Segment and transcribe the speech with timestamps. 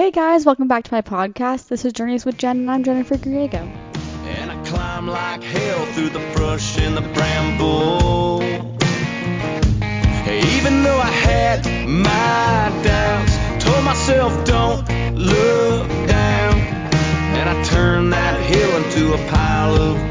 [0.00, 1.68] Hey guys, welcome back to my podcast.
[1.68, 3.60] This is Journeys with Jen, and I'm Jennifer Griego.
[3.60, 8.42] And I climb like hell through the brush and the bramble.
[10.56, 16.54] Even though I had my doubts, told myself don't look down.
[17.36, 20.09] And I turned that hill into a pile of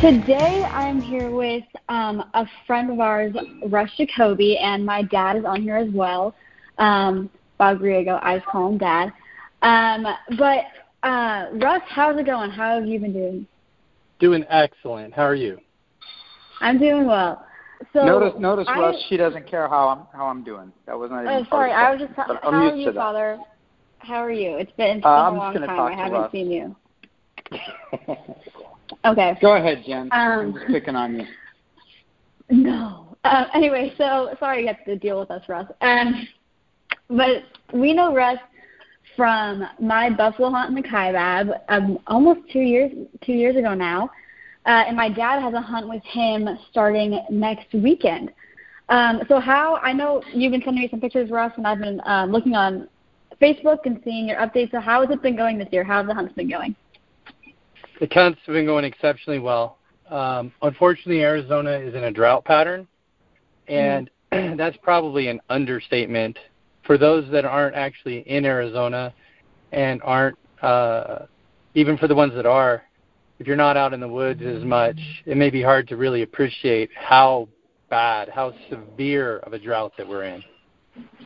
[0.00, 3.34] Today I'm here with um, a friend of ours,
[3.68, 6.34] Russ Jacoby, and my dad is on here as well.
[6.76, 9.10] Um, Bob Griego, I just call him Dad.
[9.62, 10.06] Um,
[10.36, 10.64] but
[11.02, 12.50] uh, Russ, how's it going?
[12.50, 13.46] How have you been doing?
[14.18, 15.14] Doing excellent.
[15.14, 15.58] How are you?
[16.60, 17.46] I'm doing well.
[17.94, 18.96] So notice, notice, I, Russ.
[19.08, 20.72] She doesn't care how I'm how I'm doing.
[20.86, 21.32] That was not even.
[21.32, 21.72] Oh, part sorry.
[21.72, 22.14] I was just.
[22.14, 22.98] question, but How I'm are you, to that.
[23.00, 23.38] Father?
[23.98, 24.56] How are you?
[24.56, 25.80] It's been, it's been Uh, a I'm long time.
[25.80, 26.32] I haven't Russ.
[26.32, 26.76] seen you.
[29.04, 29.36] Okay.
[29.40, 30.08] Go ahead, Jen.
[30.12, 31.26] I'm Um, just picking on you.
[32.48, 33.16] No.
[33.24, 35.66] Uh, anyway, so sorry you have to deal with us, Russ.
[35.80, 36.28] Um,
[37.08, 37.42] but
[37.72, 38.38] we know Russ
[39.16, 42.92] from my buffalo hunt in the Kaibab um, almost two years
[43.24, 44.04] two years ago now,
[44.66, 48.32] uh, and my dad has a hunt with him starting next weekend.
[48.90, 52.00] Um, so how I know you've been sending me some pictures, Russ, and I've been
[52.04, 52.88] um, looking on
[53.42, 54.70] Facebook and seeing your updates.
[54.70, 55.82] So how has it been going this year?
[55.82, 56.76] How have the hunts been going?
[58.00, 59.78] The hunts have been going exceptionally well.
[60.10, 62.86] Um, unfortunately, Arizona is in a drought pattern,
[63.68, 66.38] and that's probably an understatement.
[66.84, 69.12] For those that aren't actually in Arizona
[69.72, 71.26] and aren't, uh,
[71.74, 72.82] even for the ones that are,
[73.38, 76.22] if you're not out in the woods as much, it may be hard to really
[76.22, 77.48] appreciate how
[77.90, 80.42] bad, how severe of a drought that we're in.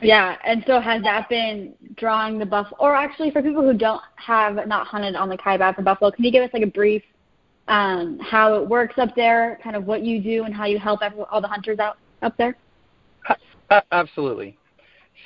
[0.02, 2.76] Yeah, and so has that been drawing the buffalo?
[2.80, 6.24] Or actually, for people who don't have not hunted on the Kaibab for buffalo, can
[6.24, 7.02] you give us like a brief
[7.68, 11.00] um, how it works up there, kind of what you do, and how you help
[11.30, 12.56] all the hunters out up there?
[13.92, 14.56] Absolutely.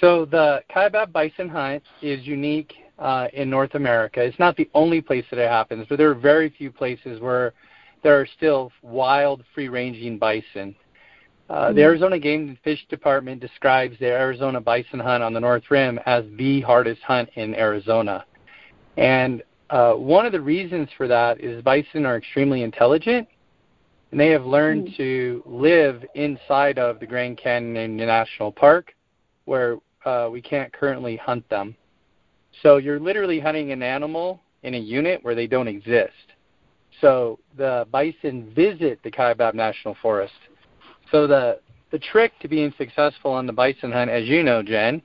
[0.00, 4.22] So the Kaibab bison hunt is unique uh, in North America.
[4.22, 7.54] It's not the only place that it happens, but there are very few places where
[8.02, 10.74] there are still wild, free-ranging bison.
[11.54, 15.62] Uh, the Arizona Game and Fish Department describes the Arizona bison hunt on the North
[15.70, 18.24] Rim as the hardest hunt in Arizona.
[18.96, 23.28] And uh, one of the reasons for that is bison are extremely intelligent,
[24.10, 28.92] and they have learned to live inside of the Grand Canyon National Park,
[29.44, 31.76] where uh, we can't currently hunt them.
[32.64, 36.34] So you're literally hunting an animal in a unit where they don't exist.
[37.00, 40.32] So the bison visit the Kaibab National Forest.
[41.10, 41.60] So the
[41.90, 45.00] the trick to being successful on the bison hunt, as you know, Jen,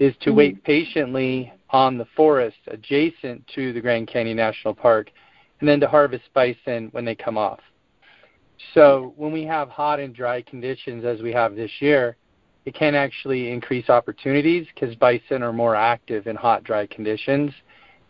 [0.00, 0.36] is to Mhm.
[0.36, 5.12] wait patiently on the forest adjacent to the Grand Canyon National Park,
[5.60, 7.60] and then to harvest bison when they come off.
[8.72, 12.16] So when we have hot and dry conditions, as we have this year,
[12.64, 17.52] it can actually increase opportunities because bison are more active in hot, dry conditions,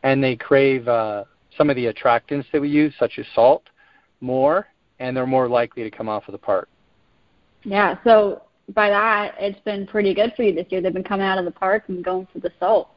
[0.02, 1.24] and they crave uh,
[1.56, 3.68] some of the attractants that we use, such as salt,
[4.20, 4.66] more,
[4.98, 6.68] and they're more likely to come off of the park.
[7.64, 8.42] Yeah, so
[8.74, 10.80] by that, it's been pretty good for you this year.
[10.80, 12.90] They've been coming out of the park and going for the salt.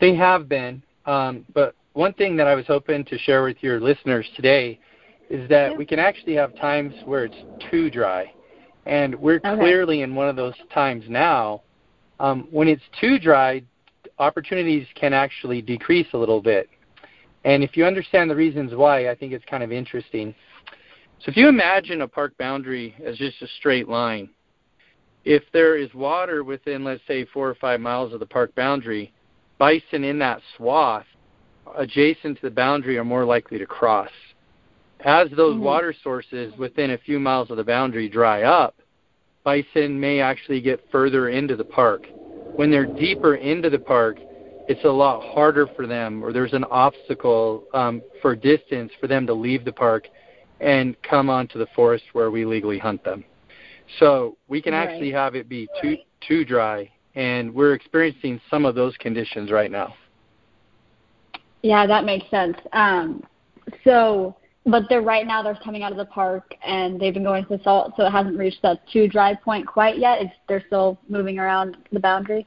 [0.00, 3.80] They have been, um, but one thing that I was hoping to share with your
[3.80, 4.78] listeners today
[5.30, 5.76] is that Yeah.
[5.76, 7.36] we can actually have times where it's
[7.70, 8.30] too dry,
[8.84, 9.56] and we're Okay.
[9.56, 11.62] clearly in one of those times now.
[12.20, 13.62] Um, when it's too dry,
[14.18, 16.68] opportunities can actually decrease a little bit,
[17.44, 20.34] and if you understand the reasons why, I think it's kind of interesting.
[21.20, 24.28] So if you imagine a park boundary as just a straight line,
[25.24, 29.12] if there is water within, let's say, four or five miles of the park boundary,
[29.58, 31.06] bison in that swath
[31.76, 34.10] adjacent to the boundary are more likely to cross.
[35.00, 35.62] As those Mhm.
[35.62, 38.76] water sources within a few miles of the boundary dry up,
[39.44, 42.08] bison may actually get further into the park.
[42.54, 44.20] When they're deeper into the park,
[44.68, 49.26] it's a lot harder for them, or there's an obstacle um, for distance for them
[49.26, 50.08] to leave the park
[50.60, 53.24] and come onto the forest where we legally hunt them.
[53.98, 54.88] So we can Right.
[54.88, 59.70] actually have it be too too dry, and we're experiencing some of those conditions right
[59.70, 59.94] now.
[61.62, 62.56] Yeah, that makes sense.
[62.72, 63.22] Um,
[63.84, 67.44] so, but they're right now they're coming out of the park and they've been going
[67.44, 70.20] to the salt, so it hasn't reached that too dry point quite yet.
[70.20, 72.46] It's they're still moving around the boundary.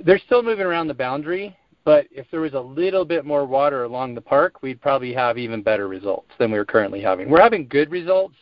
[0.00, 1.56] They're still moving around the boundary,
[1.86, 5.38] but if there was a little bit more water along the park, we'd probably have
[5.38, 7.30] even better results than we're currently having.
[7.30, 8.34] We're having good results,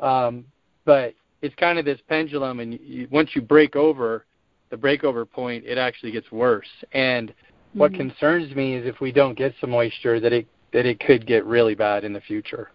[0.00, 0.46] um,
[0.86, 1.12] but
[1.42, 4.24] it's kind of this pendulum, and you, once you break over
[4.70, 6.66] the breakover point, it actually gets worse.
[6.92, 7.78] And mm-hmm.
[7.78, 11.26] what concerns me is if we don't get some moisture, that it that it could
[11.26, 12.70] get really bad in the future.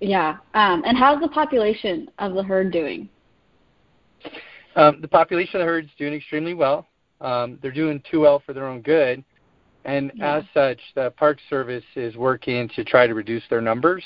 [0.00, 0.38] Yeah.
[0.54, 3.10] Um, and how's the population of the herd doing?
[4.76, 6.86] Um, the population of the herd is doing extremely well.
[7.20, 9.24] Um, they're doing too well for their own good.
[9.84, 10.36] And yeah.
[10.36, 14.04] as such, the Park Service is working to try to reduce their numbers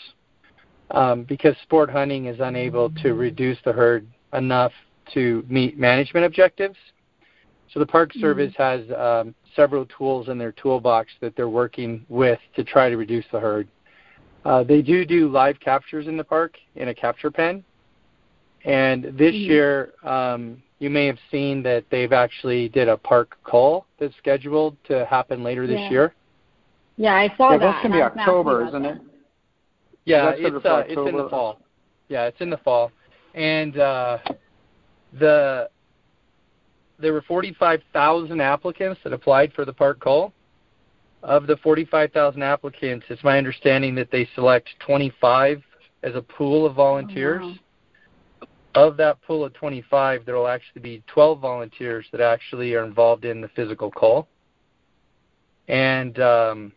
[0.92, 4.72] um, because sport hunting is unable to reduce the herd enough
[5.14, 6.76] to meet management objectives.
[7.72, 8.20] So the Park mm-hmm.
[8.20, 8.90] Service mm-hmm.
[8.92, 13.24] has um, several tools in their toolbox that they're working with to try to reduce
[13.32, 13.68] the herd.
[14.44, 17.62] Uh, they do do live captures in the park in a capture pen.
[18.64, 19.50] And this mm-hmm.
[19.50, 24.76] year, um, you may have seen that they've actually did a park call that's scheduled
[24.84, 25.90] to happen later this yeah.
[25.90, 26.14] year.
[26.96, 27.64] Yeah, I saw yeah, that.
[27.64, 29.00] That's gonna be October, isn't it?
[30.04, 31.60] Yeah, it's uh, it's in the fall.
[32.08, 32.92] Yeah, it's in the fall,
[33.34, 34.18] and uh,
[35.18, 35.70] the
[36.98, 40.32] there were 45,000 applicants that applied for the park call.
[41.24, 45.62] Of the 45,000 applicants, it's my understanding that they select 25
[46.02, 47.40] as a pool of volunteers.
[47.42, 47.54] Oh, wow
[48.74, 53.24] of that pool of 25, there will actually be 12 volunteers that actually are involved
[53.24, 54.28] in the physical call.
[55.68, 56.72] And um,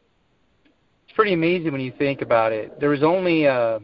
[1.05, 2.79] it's pretty amazing when you think about it.
[2.79, 3.79] There was only a,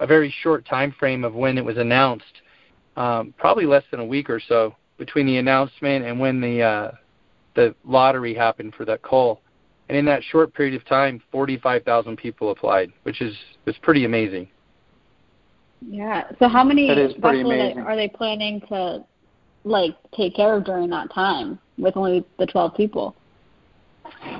[0.00, 2.42] a very short time frame of when it was announced,
[2.96, 6.90] um, probably less than a week or so between the announcement and when the uh,
[7.54, 9.40] the lottery happened for that call.
[9.88, 13.34] And in that short period of time, 45,000 people applied, which is
[13.66, 14.48] is pretty amazing.
[15.80, 16.24] Yeah.
[16.38, 16.88] So how many
[17.18, 19.04] buffalo are they planning to
[19.64, 23.14] like take care of during that time with only the 12 people?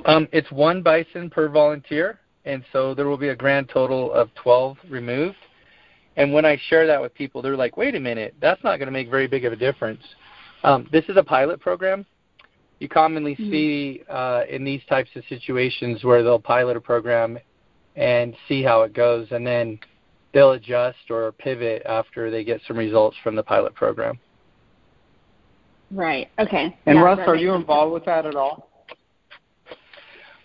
[0.05, 4.33] Um, it's one bison per volunteer, and so there will be a grand total of
[4.35, 5.37] 12 removed.
[6.17, 8.87] And when I share that with people, they're like, "Wait a minute, that's not going
[8.87, 10.01] to make very big of a difference."
[10.63, 12.05] Um, this is a pilot program.
[12.79, 13.51] You commonly mm-hmm.
[13.51, 17.37] see uh, in these types of situations where they'll pilot a program
[17.95, 19.79] and see how it goes, and then
[20.33, 24.19] they'll adjust or pivot after they get some results from the pilot program.
[25.91, 26.29] Right.
[26.37, 26.77] Okay.
[26.85, 28.69] And yeah, Russ, are you involved with that at all?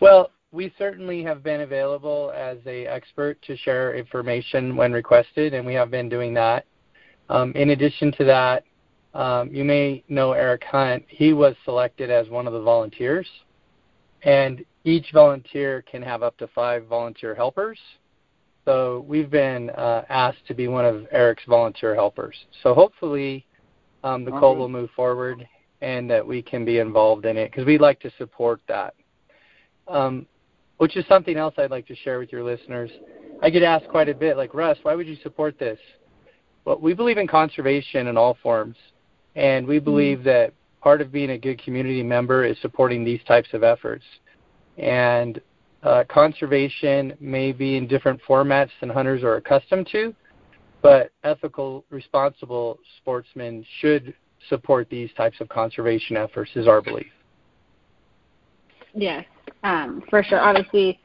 [0.01, 5.67] Well, we certainly have been available as a expert to share information when requested, and
[5.67, 6.65] we have been doing that.
[7.29, 8.65] Um, in addition to that,
[9.15, 11.05] um, you may know Eric Hunt.
[11.09, 13.27] He was selected as one of the volunteers,
[14.23, 17.79] and each volunteer can have up to five volunteer helpers.
[18.65, 22.37] So we've been uh, asked to be one of Eric's volunteer helpers.
[22.63, 23.47] So hopefully
[24.03, 24.41] um, the okay.
[24.41, 25.47] call will move forward
[25.81, 28.95] and that we can be involved in it because we'd like to support that.
[29.87, 30.27] Um,
[30.79, 32.91] which is something else I'd like to share with your listeners.
[33.43, 35.79] I get asked quite a bit, like Russ, why would you support this?
[36.65, 38.77] Well, we believe in conservation in all forms,
[39.37, 40.29] and we believe mm-hmm.
[40.29, 44.05] that part of being a good community member is supporting these types of efforts.
[44.79, 45.41] And
[45.85, 50.15] uh, conservation may be in different formats than hunters are accustomed to,
[50.83, 54.15] but ethical, responsible sportsmen should
[54.49, 57.13] support these types of conservation efforts, is our belief.
[58.95, 59.25] Yes,
[59.63, 60.41] um, for sure.
[60.41, 60.99] Obviously,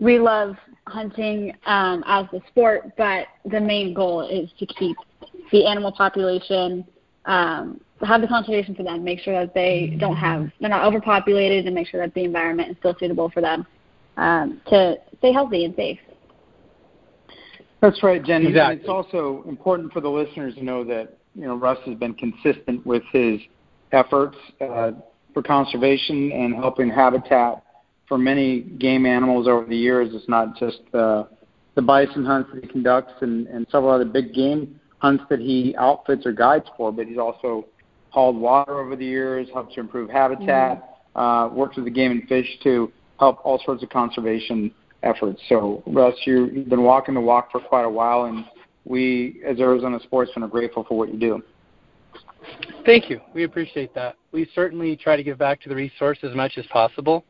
[0.00, 4.96] we love hunting um, as a sport, but the main goal is to keep
[5.52, 6.84] the animal population,
[7.26, 11.66] um, have the conservation for them, make sure that they don't have, they're not overpopulated,
[11.66, 13.66] and make sure that the environment is still suitable for them
[14.16, 15.98] um, to stay healthy and safe.
[17.80, 18.46] That's right, Jen.
[18.46, 18.72] Exactly.
[18.72, 22.14] And it's also important for the listeners to know that you know Russ has been
[22.14, 23.40] consistent with his
[23.92, 24.92] efforts uh,
[25.34, 27.62] for conservation and helping habitat
[28.08, 30.10] for many game animals over the years.
[30.14, 31.24] It's not just uh,
[31.74, 35.74] the bison hunts that he conducts and, and several other big game hunts that he
[35.78, 37.66] outfits or guides for, but he's also
[38.10, 40.82] hauled water over the years, helped to improve habitat,
[41.14, 41.20] mm-hmm.
[41.20, 45.40] uh, worked with the game and fish to help all sorts of conservation efforts.
[45.48, 48.44] So, Russ, you've been walking the walk for quite a while, and
[48.84, 51.42] we, as Arizona sportsmen, are grateful for what you do.
[52.84, 53.20] Thank you.
[53.34, 54.16] We appreciate that.
[54.32, 57.24] We certainly try to give back to the resource as much as possible.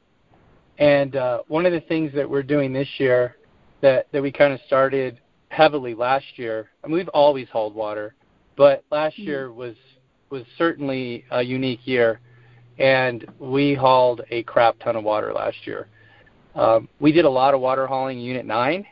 [0.79, 3.37] And uh, one of the things that we're doing this year
[3.81, 8.15] that, that we kind of started heavily last year, I mean, we've always hauled water,
[8.57, 9.29] but last mm-hmm.
[9.29, 9.75] year was
[10.29, 12.21] was certainly a unique year
[12.79, 15.89] and we hauled a crap ton of water last year.
[16.55, 18.87] Um, we did a lot of water hauling in Unit 9,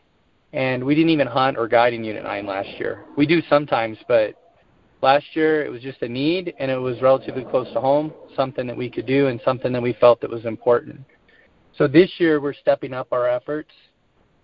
[0.53, 3.05] and we didn't even hunt or guide in Unit 9 last year.
[3.17, 4.35] We do sometimes, but
[5.05, 8.67] Last year, it was just a need, and it was relatively close to home, something
[8.67, 10.99] that we could do, and something that we felt that was important.
[11.77, 13.69] So this year, we're stepping up our efforts.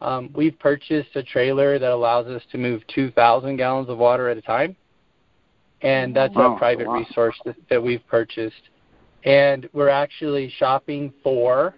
[0.02, 4.36] Um, we've purchased a trailer that allows us to move 2,000 gallons of water at
[4.36, 4.76] a time,
[5.80, 6.98] and that's Wow, a private wow.
[6.98, 8.68] resource that, that we've purchased.
[9.24, 11.74] And we're actually shopping for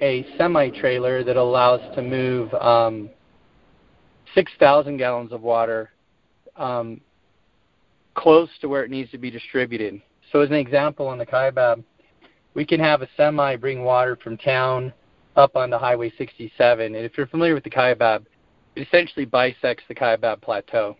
[0.00, 3.10] a semi trailer that allows to move um,
[4.34, 5.90] 6,000 gallons of water
[6.56, 7.00] um,
[8.14, 10.00] close to where it needs to be distributed.
[10.32, 11.82] So, as an example, on the Kaibab,
[12.54, 14.92] we can have a semi bring water from town
[15.36, 16.94] up onto Highway 67.
[16.94, 18.26] And if you're familiar with the Kaibab,
[18.76, 20.96] it essentially bisects the Kaibab Plateau.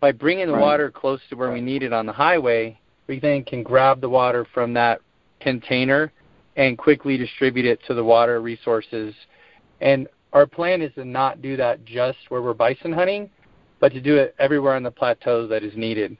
[0.00, 0.60] By bringing the Right.
[0.60, 4.08] water close to where we need it on the highway, we then can grab the
[4.08, 5.00] water from that
[5.40, 6.12] container
[6.56, 9.14] and quickly distribute it to the water resources.
[9.80, 13.30] And our plan is to not do that just where we're bison hunting,
[13.80, 16.16] but to do it everywhere on the plateau that is needed.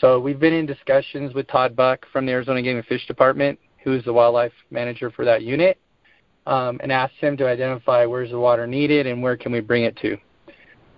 [0.00, 3.58] So we've been in discussions with Todd Buck from the Arizona Game and Fish Department,
[3.82, 5.78] who is the wildlife manager for that unit,
[6.46, 9.84] um, and asked him to identify where's the water needed and where can we bring
[9.84, 10.16] it to.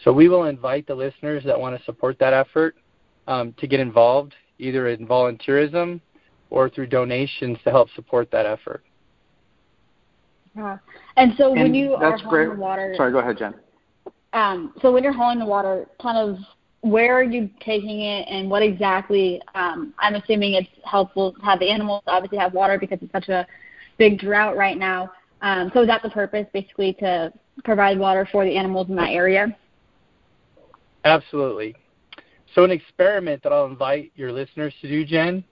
[0.03, 2.77] So we will invite the listeners that want to support that effort
[3.27, 6.01] um, to get involved, either in volunteerism
[6.51, 8.85] or through donations to help support that effort.
[10.57, 10.79] Yeah.
[11.17, 12.57] And so when And you are that's hauling great.
[12.57, 13.55] the water, Sorry, go ahead, Jen.
[14.33, 16.39] um, so when you're hauling the water, kind of
[16.81, 19.43] where are you taking it, and what exactly?
[19.55, 23.29] Um, I'm assuming it's helpful to have the animals obviously have water because it's such
[23.29, 23.47] a
[23.99, 25.11] big drought right now.
[25.43, 27.33] Um, so is that the purpose, basically, to
[27.65, 29.57] provide water for the animals in that area?
[31.05, 31.75] Absolutely.
[32.57, 35.45] So an experiment that I'll invite your listeners to do, Jen,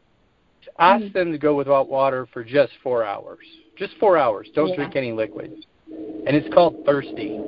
[0.63, 1.13] is ask Mhm.
[1.13, 3.47] them to go without water for just four hours.
[3.77, 4.49] Just four hours.
[4.55, 4.77] Don't Yeah.
[4.77, 5.67] drink any liquids.
[6.27, 7.39] And it's called thirsty.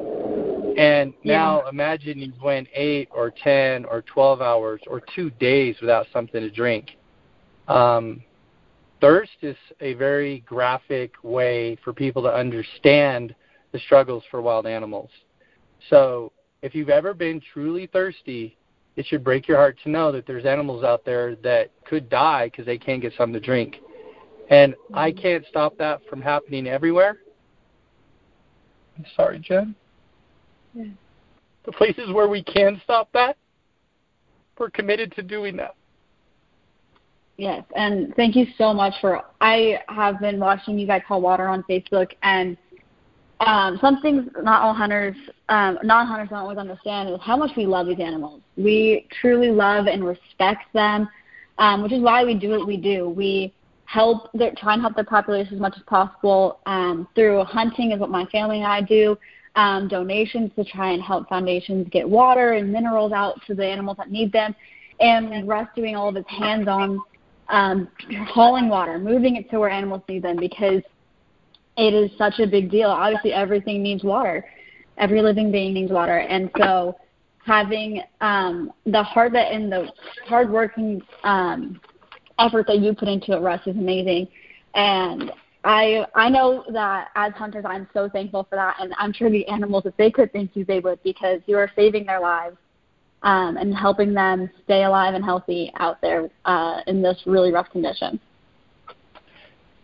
[0.77, 6.07] And now imagine you went eight or ten or twelve hours or two days without
[6.09, 6.95] something to drink.
[7.67, 8.23] Um,
[9.01, 13.35] thirst is a very graphic way for people to understand
[13.73, 15.11] the struggles for wild animals.
[15.89, 18.59] So if you've ever been truly thirsty,
[18.97, 22.47] it should break your heart to know that there's animals out there that could die
[22.47, 23.77] because they can't get something to drink.
[24.49, 25.21] And I mm-hmm.
[25.21, 27.19] can't stop that from happening everywhere.
[28.97, 29.75] I'm sorry, Jen.
[30.75, 30.85] Yeah.
[31.65, 33.37] The places where we can stop that,
[34.59, 35.75] we're committed to doing that.
[37.37, 39.23] Yes, and thank you so much for.
[39.43, 42.57] I have been watching you guys haul water on Facebook, and
[43.41, 44.01] um, some
[44.43, 45.15] not all hunters,
[45.49, 48.41] um, non-hunters don't always understand is how much we love these animals.
[48.57, 51.09] We truly love and respect them,
[51.59, 53.11] um, which is why we do what we do.
[53.11, 53.53] We
[53.85, 58.01] help, their, try and help their population as much as possible um, through hunting, is
[58.01, 59.19] what my family and I do.
[59.55, 63.97] Um, donations to try and help foundations get water and minerals out to the animals
[63.97, 64.55] that need them,
[65.01, 67.01] and Russ doing all of his hands-on
[67.49, 67.89] um,
[68.29, 70.83] hauling water, moving it to where animals need them because
[71.77, 72.89] it is such a big deal.
[72.89, 74.45] Obviously, everything needs water.
[74.99, 76.97] Every living being needs water, and so
[77.45, 79.91] having um, the heart that and the
[80.25, 81.81] hardworking um,
[82.39, 84.29] effort that you put into it, Russ, is amazing.
[84.75, 85.31] And
[85.65, 89.47] I I know that as hunters, I'm so thankful for that, and I'm sure the
[89.49, 92.57] animals, if they could thank you, they would because you are saving their lives
[93.23, 97.71] um, and helping them stay alive and healthy out there uh, in this really rough
[97.71, 98.19] condition.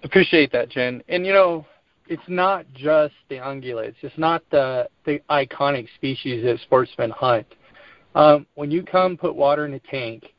[0.04, 1.02] Appreciate that, Jen.
[1.08, 1.66] And you know,
[2.12, 3.94] it's not just the ungulates.
[4.02, 7.46] It's not the the iconic species that sportsmen hunt.
[8.14, 10.34] Um, when you come put water in a tank,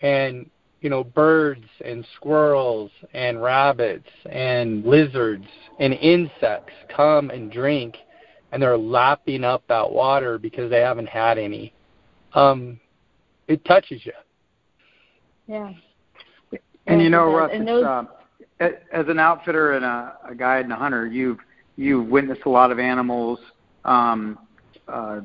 [0.00, 0.48] and
[0.80, 5.44] you know birds and squirrels and rabbits and lizards
[5.78, 7.96] and insects come and drink,
[8.52, 11.74] and they're lapping up that water because they haven't had any.
[12.32, 12.80] Um,
[13.46, 14.12] it touches you.
[15.46, 15.70] Yeah.
[16.86, 17.26] And you know.
[17.36, 18.23] Russ, And it's, those- uh, a-
[18.60, 21.38] as an outfitter and a, a guide and a hunter, you've
[21.76, 23.40] you've witnessed a lot of animals,
[23.84, 24.38] um,
[24.86, 25.20] uh,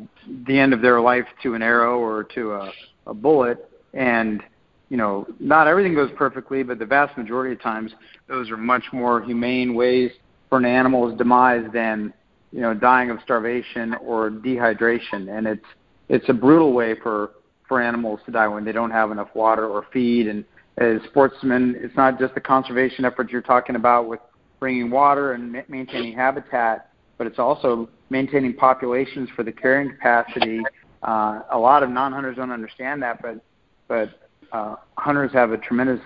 [0.46, 2.72] the end of their life to an arrow or to a,
[3.08, 4.42] a bullet, and
[4.90, 7.92] you know, not everything goes perfectly, but the vast majority of times,
[8.28, 10.12] those are much more humane ways
[10.50, 12.12] for an animal's demise than
[12.52, 15.66] you know dying of starvation or dehydration, and it's
[16.10, 17.32] it's a brutal way for
[17.68, 20.28] for animals to die when they don't have enough water or feed.
[20.28, 20.44] And
[20.80, 24.22] as sportsmen, it's not just the conservation efforts you're talking about with
[24.60, 30.62] bringing water and ma- maintaining habitat, but it's also maintaining populations for the carrying capacity.
[31.04, 33.44] Uh, a lot of non-hunters don't understand that, but
[33.88, 34.10] but
[34.54, 36.00] uh, hunters have a tremendous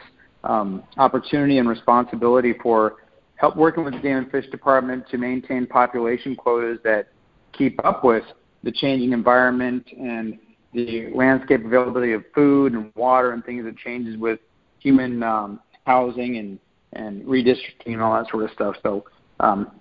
[0.44, 2.96] um, opportunity and responsibility for
[3.36, 7.10] help working with the game and fish department to maintain population quotas that
[7.52, 8.24] keep up with
[8.64, 10.40] the changing environment and
[10.74, 14.40] the landscape availability of food and water and things that changes with
[14.84, 16.60] human um, housing and
[16.94, 18.76] and redistricting and all that sort of stuff.
[18.84, 19.04] So
[19.40, 19.72] um,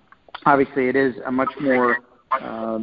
[0.45, 1.99] obviously, it is a much more
[2.31, 2.79] uh,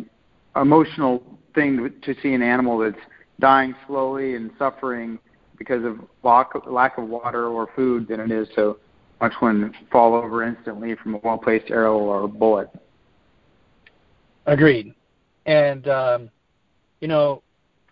[0.55, 1.23] emotional
[1.55, 2.97] thing to, to see an animal that's
[3.41, 5.19] dying slowly and suffering
[5.59, 8.77] because of lack, lack of water or food than it is to
[9.21, 12.71] watch one fall over instantly from a well placed arrow or a bullet.
[14.47, 14.95] Agreed.
[15.47, 16.31] And um,
[17.01, 17.43] you know,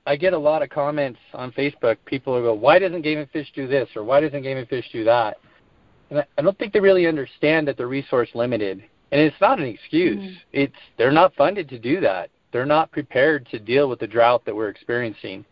[0.09, 1.99] I get a lot of comments on Facebook.
[2.07, 4.67] People will go, "Why doesn't Game and Fish do this?" or "Why doesn't Game and
[4.67, 5.37] Fish do that?"
[6.09, 8.83] And I don't think they really understand that they're resource limited.
[9.12, 10.17] And it's not an excuse.
[10.17, 10.37] Mm-hmm.
[10.55, 12.31] It's they're not funded to do that.
[12.53, 15.45] They're not prepared to deal with the drought that we're experiencing.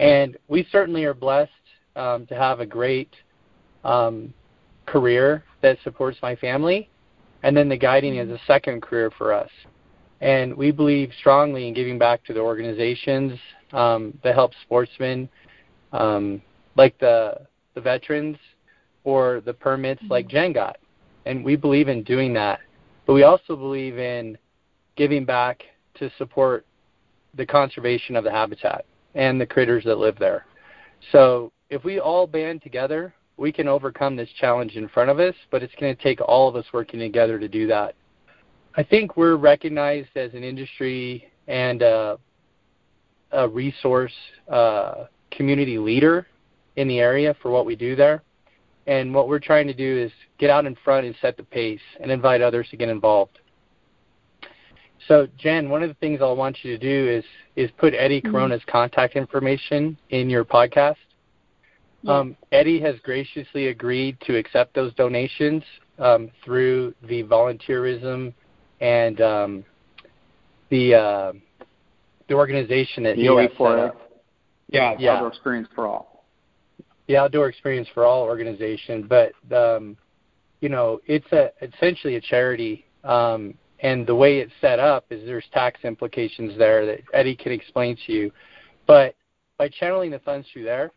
[0.00, 1.52] And we certainly are blessed
[1.94, 3.14] um, to have a great
[3.84, 4.34] um,
[4.86, 6.90] career that supports my family,
[7.44, 9.50] and then the guiding is a second career for us.
[10.20, 13.38] And we believe strongly in giving back to the organizations
[13.74, 15.28] um, that help sportsmen,
[15.92, 16.40] um,
[16.76, 18.38] like the the veterans
[19.02, 20.12] or the permits mm-hmm.
[20.12, 20.78] like Jen got.
[21.26, 22.60] And we believe in doing that.
[23.06, 24.38] But we also believe in
[24.96, 25.62] giving back
[25.94, 26.64] to support
[27.36, 30.46] the conservation of the habitat and the critters that live there.
[31.12, 35.34] So if we all band together, we can overcome this challenge in front of us,
[35.50, 37.94] but it's going to take all of us working together to do that.
[38.76, 42.18] I think we're recognized as an industry and a,
[43.34, 44.12] a resource
[44.48, 46.26] uh, community leader
[46.76, 48.22] in the area for what we do there.
[48.86, 51.80] And what we're trying to do is get out in front and set the pace
[52.00, 53.38] and invite others to get involved.
[55.08, 57.24] So, Jen, one of the things I want you to do is
[57.56, 58.32] is put Eddie mm-hmm.
[58.32, 60.96] Corona's contact information in your podcast.
[62.02, 62.18] Yeah.
[62.18, 65.62] Um, Eddie has graciously agreed to accept those donations
[65.98, 68.34] um, through the volunteerism
[68.80, 69.64] and um,
[70.70, 71.32] the uh,
[72.28, 74.10] the organization that has set up.
[74.70, 76.24] Yeah, yeah, Outdoor Experience for All.
[77.06, 79.96] The Outdoor Experience for All organization, but um,
[80.60, 82.86] you know, it's a essentially a charity.
[83.04, 87.52] Um, and the way it's set up is there's tax implications there that Eddie can
[87.52, 88.32] explain to you.
[88.86, 89.14] But
[89.58, 90.90] by channeling the funds through there,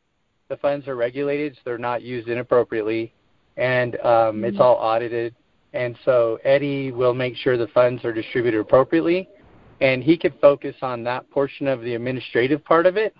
[0.47, 3.13] the funds are regulated, so they're not used inappropriately,
[3.57, 4.45] and um, mm-hmm.
[4.45, 5.35] it's all audited.
[5.73, 9.27] And so Eddie will make sure the funds are distributed appropriately,
[9.81, 13.15] and he could focus on that portion of the administrative part of it.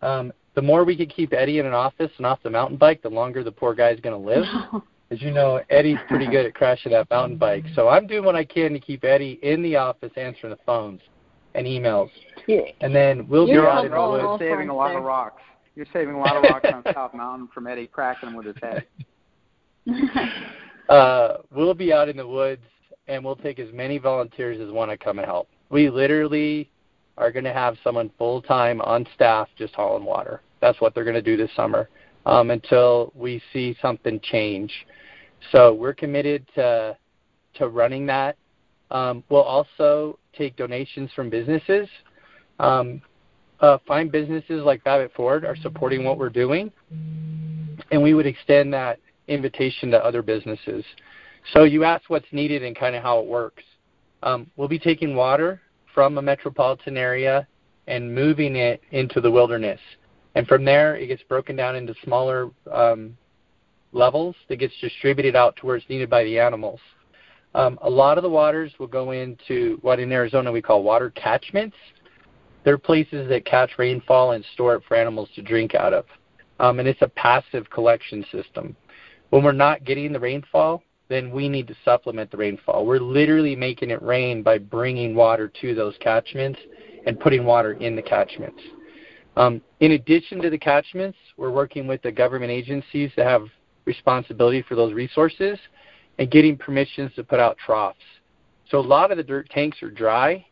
[0.00, 3.02] Um, the more we could keep Eddie in an office and off the mountain bike,
[3.02, 4.44] the longer the poor guy's going to live.
[5.12, 7.64] as you know, Eddie's pretty good at crashing that mountain bike.
[7.74, 11.00] So I'm doing what I can to keep Eddie in the office answering the phones
[11.54, 12.08] and emails.
[12.46, 12.62] Yeah.
[12.80, 14.40] And then we'll be out in the woods.
[14.40, 15.42] saving a lot of rocks.
[15.76, 18.56] You're saving a lot of rocks on South Mountain from Eddie cracking them with his
[18.62, 18.86] head.
[20.88, 22.62] uh, we'll be out in the woods
[23.06, 25.48] and we'll take as many volunteers as want to come and help.
[25.72, 26.70] We literally
[27.16, 30.42] are going to have someone full time on staff just hauling water.
[30.60, 31.88] That's what they're going to do this summer
[32.26, 34.70] um, until we see something change.
[35.50, 36.96] So we're committed to
[37.54, 38.36] to running that.
[38.90, 41.88] Um, we'll also take donations from businesses.
[42.58, 43.00] Um,
[43.60, 46.70] uh, fine businesses like Babbitt Ford are supporting what we're doing,
[47.90, 50.84] and we would extend that invitation to other businesses.
[51.54, 53.62] So you asked what's needed and kind of how it works.
[54.22, 55.60] Um, we'll be taking water
[55.94, 57.46] from a metropolitan area
[57.86, 59.80] and moving it into the wilderness.
[60.34, 63.16] And from there, it gets broken down into smaller um,
[63.92, 66.80] levels that gets distributed out to where it's needed by the animals.
[67.54, 71.10] Um, a lot of the waters will go into what in Arizona we call water
[71.10, 71.76] catchments.
[72.64, 76.06] They're places that catch rainfall and store it for animals to drink out of.
[76.60, 78.76] Um, and it's a passive collection system.
[79.30, 82.86] When we're not getting the rainfall, then we need to supplement the rainfall.
[82.86, 86.58] We're literally making it rain by bringing water to those catchments
[87.06, 88.60] and putting water in the catchments.
[89.36, 93.46] Um, in addition to the catchments, we're working with the government agencies that have
[93.84, 95.58] responsibility for those resources
[96.18, 97.98] and getting permissions to put out troughs.
[98.70, 100.46] So a lot of the dirt tanks are dry,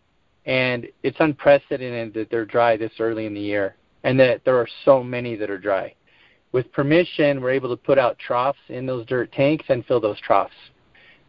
[0.46, 4.68] and it's unprecedented that they're dry this early in the year, and that there are
[4.84, 5.94] so many that are dry.
[6.52, 10.20] With permission, we're able to put out troughs in those dirt tanks and fill those
[10.20, 10.54] troughs.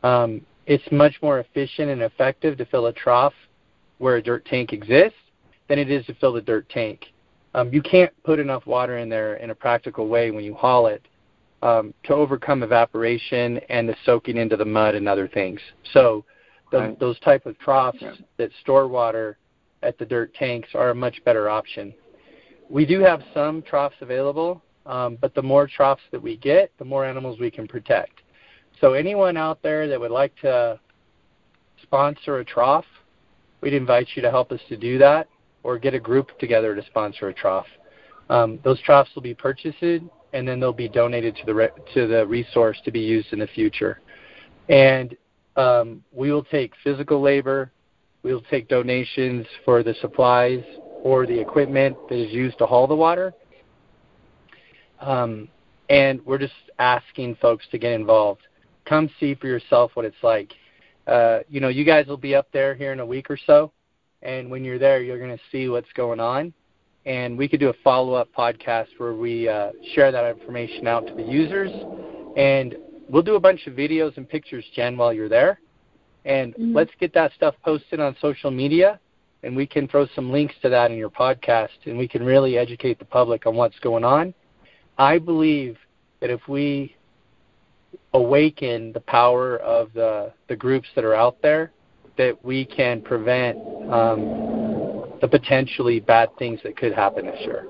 [0.03, 3.33] Um, it's much more efficient and effective to fill a trough
[3.99, 5.19] where a dirt tank exists
[5.67, 7.05] than it is to fill the dirt tank.
[7.53, 10.87] Um, you can't put enough water in there in a practical way when you haul
[10.87, 11.05] it
[11.61, 15.59] um, to overcome evaporation and the soaking into the mud and other things.
[15.93, 16.25] So
[16.71, 16.99] the, right.
[16.99, 18.13] those type of troughs yeah.
[18.37, 19.37] that store water
[19.83, 21.93] at the dirt tanks are a much better option.
[22.69, 26.85] We do have some troughs available, um, but the more troughs that we get, the
[26.85, 28.21] more animals we can protect.
[28.79, 30.79] So anyone out there that would like to
[31.83, 32.85] sponsor a trough,
[33.61, 35.27] we'd invite you to help us to do that.
[35.63, 37.67] or get a group together to sponsor a trough.
[38.31, 42.07] Um, those troughs will be purchased and then they'll be donated to the re- to
[42.07, 43.99] the resource to be used in the future.
[44.69, 45.15] And
[45.55, 47.71] um, we will take physical labor,
[48.23, 50.63] we will take donations for the supplies
[51.03, 53.33] or the equipment that is used to haul the water.
[55.01, 55.49] Um,
[55.89, 58.41] and we're just asking folks to get involved.
[58.85, 60.53] Come see for yourself what it's like.
[61.07, 63.71] Uh, you know, you guys will be up there here in a week or so,
[64.21, 66.53] and when you're there, you're going to see what's going on.
[67.05, 71.15] And we could do a follow-up podcast where we uh, share that information out to
[71.15, 71.71] the users,
[72.37, 72.75] and
[73.09, 75.59] we'll do a bunch of videos and pictures, Jen, while you're there.
[76.25, 76.75] And mm-hmm.
[76.75, 78.99] let's get that stuff posted on social media,
[79.41, 82.57] and we can throw some links to that in your podcast, and we can really
[82.59, 84.33] educate the public on what's going on.
[85.01, 85.77] I believe
[86.19, 86.95] that if we
[88.13, 91.71] awaken the power of the, the groups that are out there,
[92.19, 93.57] that we can prevent
[93.91, 97.67] um, the potentially bad things that could happen this year.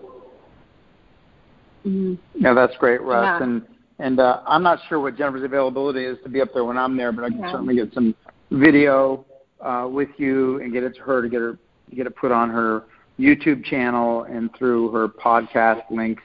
[1.86, 2.16] Mm-hmm.
[2.36, 3.24] Yeah, that's great, Russ.
[3.24, 3.44] Yeah.
[3.44, 3.62] And
[4.00, 6.98] and uh, I'm not sure what Jennifer's availability is to be up there when I'm
[6.98, 7.52] there, but I can yeah.
[7.52, 8.14] certainly get some
[8.50, 9.26] video
[9.62, 11.58] uh, with you and get it to her to get her
[11.96, 12.84] get it put on her
[13.20, 16.24] YouTube channel and through her podcast links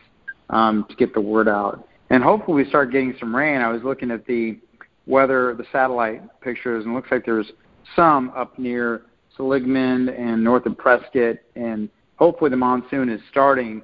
[0.51, 1.89] um, to get the word out.
[2.11, 3.61] And hopefully we start getting some rain.
[3.61, 4.59] I was looking at the
[5.07, 7.51] weather, the satellite pictures, and it looks like there's
[7.95, 9.03] some up near
[9.37, 13.83] Seligman and north of Prescott, and hopefully the monsoon is starting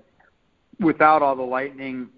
[0.80, 2.08] without all the lightning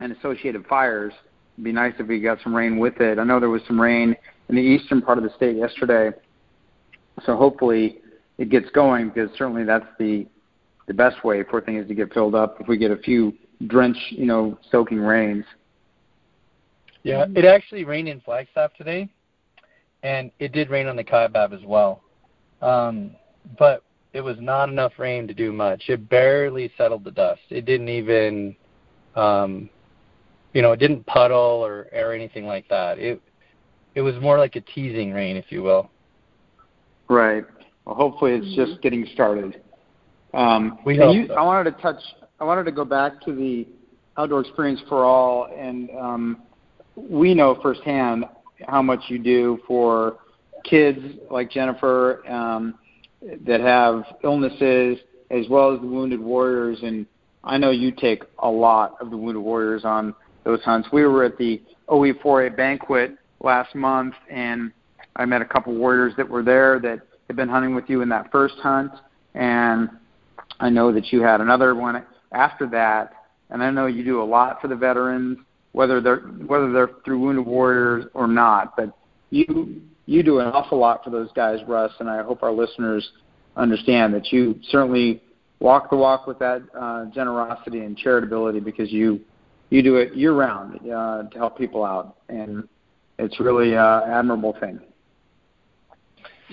[0.00, 1.12] and associated fires.
[1.54, 3.18] It'd be nice if we got some rain with it.
[3.18, 4.16] I know there was some rain
[4.48, 6.10] in the eastern part of the state yesterday,
[7.24, 7.98] so hopefully
[8.38, 10.26] it gets going because certainly that's the
[10.86, 13.32] the best way for things to get filled up if we get a few
[13.66, 15.44] drench, you know, soaking rains.
[17.02, 19.08] Yeah, it actually rained in Flagstaff today,
[20.02, 22.02] and it did rain on the Kaibab as well.
[22.60, 23.12] Um,
[23.58, 25.84] but it was not enough rain to do much.
[25.88, 27.40] It barely settled the dust.
[27.48, 28.54] It didn't even,
[29.16, 29.70] um,
[30.52, 32.98] you know, it didn't puddle or or anything like that.
[32.98, 33.22] It
[33.94, 35.90] it was more like a teasing rain, if you will.
[37.08, 37.44] Right.
[37.84, 38.80] Well, hopefully it's just mm-hmm.
[38.82, 39.62] getting started.
[40.32, 41.34] Um, we hope you, so.
[41.34, 42.00] I wanted to touch.
[42.40, 43.66] I wanted to go back to the
[44.16, 46.42] outdoor experience for all, and um,
[46.96, 48.24] we know firsthand
[48.66, 50.16] how much you do for
[50.64, 50.98] kids
[51.30, 52.78] like Jennifer um,
[53.46, 54.98] that have illnesses,
[55.30, 56.78] as well as the wounded warriors.
[56.82, 57.04] And
[57.44, 60.88] I know you take a lot of the wounded warriors on those hunts.
[60.92, 64.72] We were at the OE4A banquet last month, and
[65.16, 68.08] I met a couple warriors that were there that had been hunting with you in
[68.08, 68.92] that first hunt,
[69.34, 69.90] and
[70.58, 71.96] I know that you had another one
[72.32, 73.12] after that,
[73.50, 75.38] and I know you do a lot for the veterans,
[75.72, 78.76] whether they're whether they're through Wounded Warriors or not.
[78.76, 78.96] But
[79.30, 83.08] you you do an awful lot for those guys, Russ, and I hope our listeners
[83.56, 85.22] understand that you certainly
[85.60, 89.20] walk the walk with that uh, generosity and charitability because you
[89.70, 92.68] you do it year round uh, to help people out, and
[93.18, 94.80] it's really uh, admirable thing.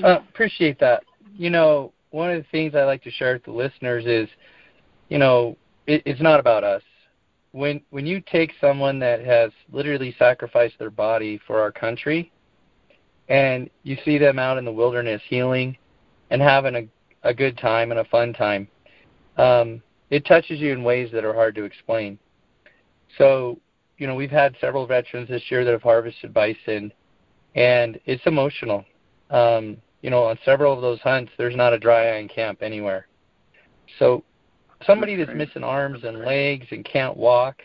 [0.04, 1.04] Uh, appreciate that.
[1.36, 4.30] You know, one of the things I like to share with the listeners is,
[5.10, 5.58] you know,
[5.88, 6.84] it, it's not about us.
[7.52, 12.32] When when you take someone that has literally sacrificed their body for our country,
[13.30, 15.78] and you see them out in the wilderness healing
[16.30, 16.88] and having a
[17.24, 18.68] a good time and a fun time,
[19.38, 22.20] um, it touches you in ways that are hard to explain.
[23.18, 23.60] So,
[23.98, 26.94] you know, we've had several veterans this year that have harvested bison,
[27.56, 28.86] and it's emotional.
[29.30, 32.62] Um, you know, on several of those hunts, there's not a dry eye in camp
[32.62, 33.08] anywhere.
[34.00, 34.24] So
[34.86, 37.62] somebody that's missing arms and legs and can't walk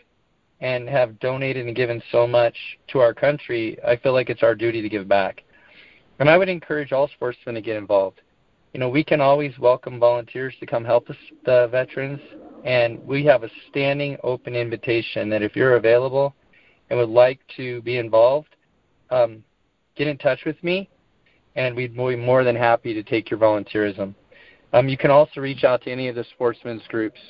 [0.61, 2.57] and have donated and given so much
[2.89, 5.43] to our country, I feel like it's our duty to give back.
[6.19, 8.21] And I would encourage all sportsmen to get involved.
[8.73, 12.21] You know, we can always welcome volunteers to come help us, the veterans,
[12.65, 16.35] and we have a standing open invitation that if you're available
[16.89, 18.55] and would like to be involved,
[19.11, 19.43] um,
[19.97, 20.89] get in touch with me
[21.55, 24.15] and we'd be more than happy to take your volunteerism.
[24.73, 27.21] Um, you can also reach out to any of the sportsmen's groups.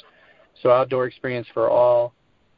[0.62, 2.14] So Outdoor Experience for All,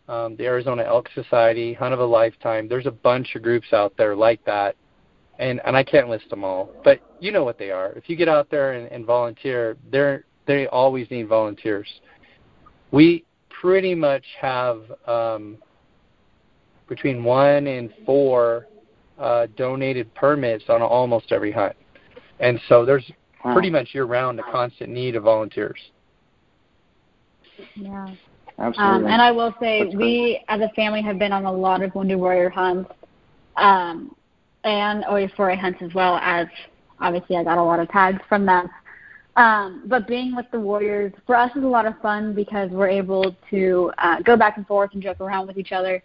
[0.09, 2.69] um, the Arizona Elk Society, Hunt of a Lifetime.
[2.69, 4.77] There's a bunch of groups out there like that,
[5.39, 7.93] and and I can't list them all, but you know what they are.
[7.93, 11.89] If you get out there and, and volunteer, they're they always need volunteers.
[12.91, 15.57] We pretty much have um,
[16.87, 18.67] between one and four
[19.19, 21.77] uh, donated permits on almost every hunt,
[22.41, 23.11] and so there's.
[23.53, 25.79] Pretty much year-round a constant need of volunteers.
[27.75, 28.07] Yeah.
[28.59, 29.07] Absolutely.
[29.07, 30.61] Um, and I will say, That's we great.
[30.61, 32.91] as a family have been on a lot of Wounded Warrior hunts,
[33.57, 34.15] um,
[34.63, 36.47] and OE4A hunts as well as
[37.01, 38.69] obviously I got a lot of tags from them.
[39.37, 42.89] Um, but being with the Warriors for us is a lot of fun because we're
[42.89, 46.03] able to uh, go back and forth and joke around with each other.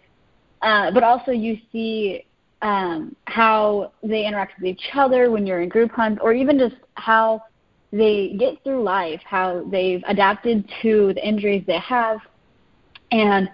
[0.62, 2.24] Uh, but also you see
[2.62, 6.76] um, how they interact with each other when you're in group hunts, or even just
[6.94, 7.42] how
[7.92, 12.18] they get through life, how they've adapted to the injuries they have,
[13.10, 13.48] and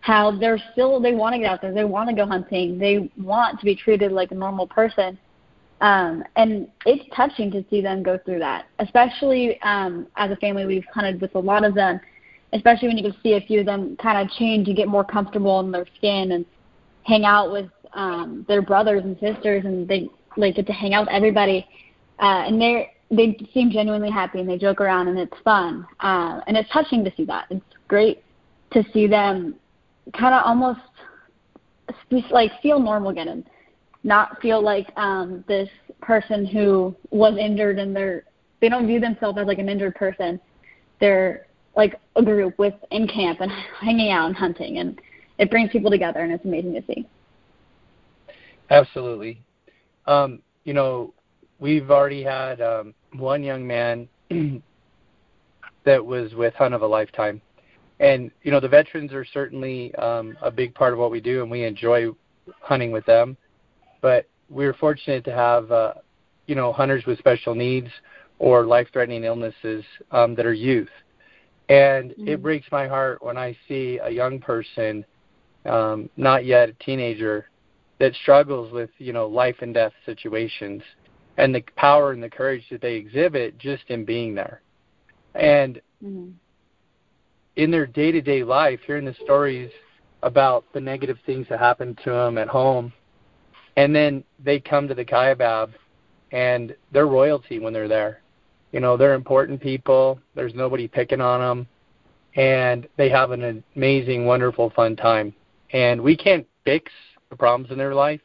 [0.00, 3.10] how they're still they want to get out there, they want to go hunting, they
[3.18, 5.18] want to be treated like a normal person.
[5.80, 10.64] Um, and it's touching to see them go through that, especially um, as a family.
[10.64, 12.00] We've hunted with a lot of them,
[12.52, 15.04] especially when you can see a few of them kind of change and get more
[15.04, 16.46] comfortable in their skin and
[17.04, 21.06] hang out with um, their brothers and sisters, and they like get to hang out
[21.06, 21.66] with everybody.
[22.18, 25.86] Uh, and they they seem genuinely happy and they joke around and it's fun.
[26.00, 27.46] Uh, and it's touching to see that.
[27.50, 28.24] It's great
[28.72, 29.56] to see them
[30.18, 30.80] kind of almost
[32.30, 33.44] like feel normal again and
[34.02, 35.68] not feel like um, this
[36.00, 38.24] person who was injured and they're
[38.60, 40.40] they don't view themselves as like an injured person.
[41.00, 45.00] They're like a group with in camp and hanging out and hunting and
[45.38, 47.06] it brings people together and it's amazing to see.
[48.72, 49.42] Absolutely.
[50.06, 51.12] Um, you know,
[51.60, 54.08] we've already had um, one young man
[55.84, 57.40] that was with Hunt of a Lifetime.
[58.00, 61.42] And, you know, the veterans are certainly um, a big part of what we do,
[61.42, 62.08] and we enjoy
[62.60, 63.36] hunting with them.
[64.00, 65.94] But we're fortunate to have, uh,
[66.46, 67.88] you know, hunters with special needs
[68.38, 70.88] or life-threatening illnesses um, that are youth.
[71.68, 72.28] And mm-hmm.
[72.28, 75.04] it breaks my heart when I see a young person,
[75.66, 77.46] um, not yet a teenager,
[78.02, 80.82] that struggles with, you know, life and death situations
[81.36, 84.60] and the power and the courage that they exhibit just in being there.
[85.36, 86.30] And mm-hmm.
[87.54, 89.70] in their day to day life, hearing the stories
[90.24, 92.92] about the negative things that happen to them at home,
[93.76, 95.70] and then they come to the Kaibab
[96.32, 98.20] and they're royalty when they're there.
[98.72, 100.18] You know, they're important people.
[100.34, 101.68] There's nobody picking on them,
[102.34, 105.32] and they have an amazing, wonderful, fun time.
[105.72, 106.90] And we can't fix
[107.32, 108.20] the problems in their life.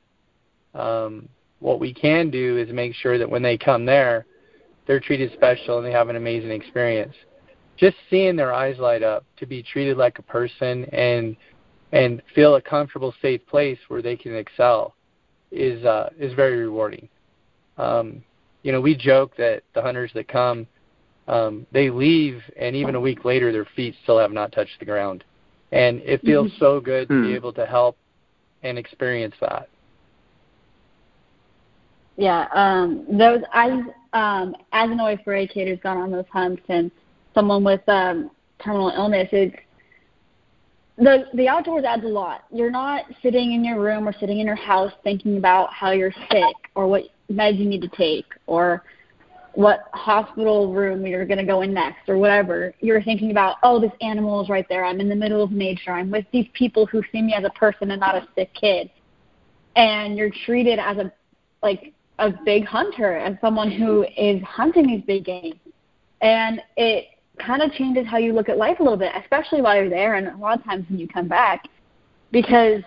[0.76, 1.28] Um,
[1.60, 4.28] what we can do is make sure that when they come there,
[4.86, 7.16] they're treated special and they have an amazing experience.
[7.78, 11.36] Just seeing their eyes light up to be treated like a person and
[11.94, 14.94] and feel a comfortable, safe place where they can excel
[15.52, 17.08] is uh, is very rewarding.
[17.78, 18.22] Um,
[18.64, 20.68] you know, we joke that the hunters that come,
[21.30, 24.86] um, they leave, and even a week later, their feet still have not touched the
[24.86, 25.24] ground,
[25.72, 26.60] and it feels mm-hmm.
[26.60, 27.36] so good to be hmm.
[27.36, 27.98] able to help
[28.68, 29.70] and experience that.
[32.18, 33.72] Yeah, um, those as
[34.14, 36.90] um, as an OA4 educator's gone on those hunts and
[37.36, 38.32] someone with um,
[38.64, 39.56] terminal illness, it's
[40.98, 42.46] the the outdoors adds a lot.
[42.52, 46.14] You're not sitting in your room or sitting in your house thinking about how you're
[46.32, 48.84] sick or what meds you need to take or
[49.58, 52.76] what hospital room you're going to go in next or whatever.
[52.80, 54.86] You're thinking about, oh, this animal is right there.
[54.86, 55.94] I'm in the middle of nature.
[55.94, 58.92] I'm with these people who see me as a person and not a sick kid.
[59.76, 61.12] And you're treated as a
[61.64, 65.60] like a big hunter and someone who is hunting these big game.
[66.22, 67.06] And it
[67.44, 70.16] kind of changes how you look at life a little bit, especially while you're there
[70.16, 71.68] and a lot of times when you come back.
[72.32, 72.84] Because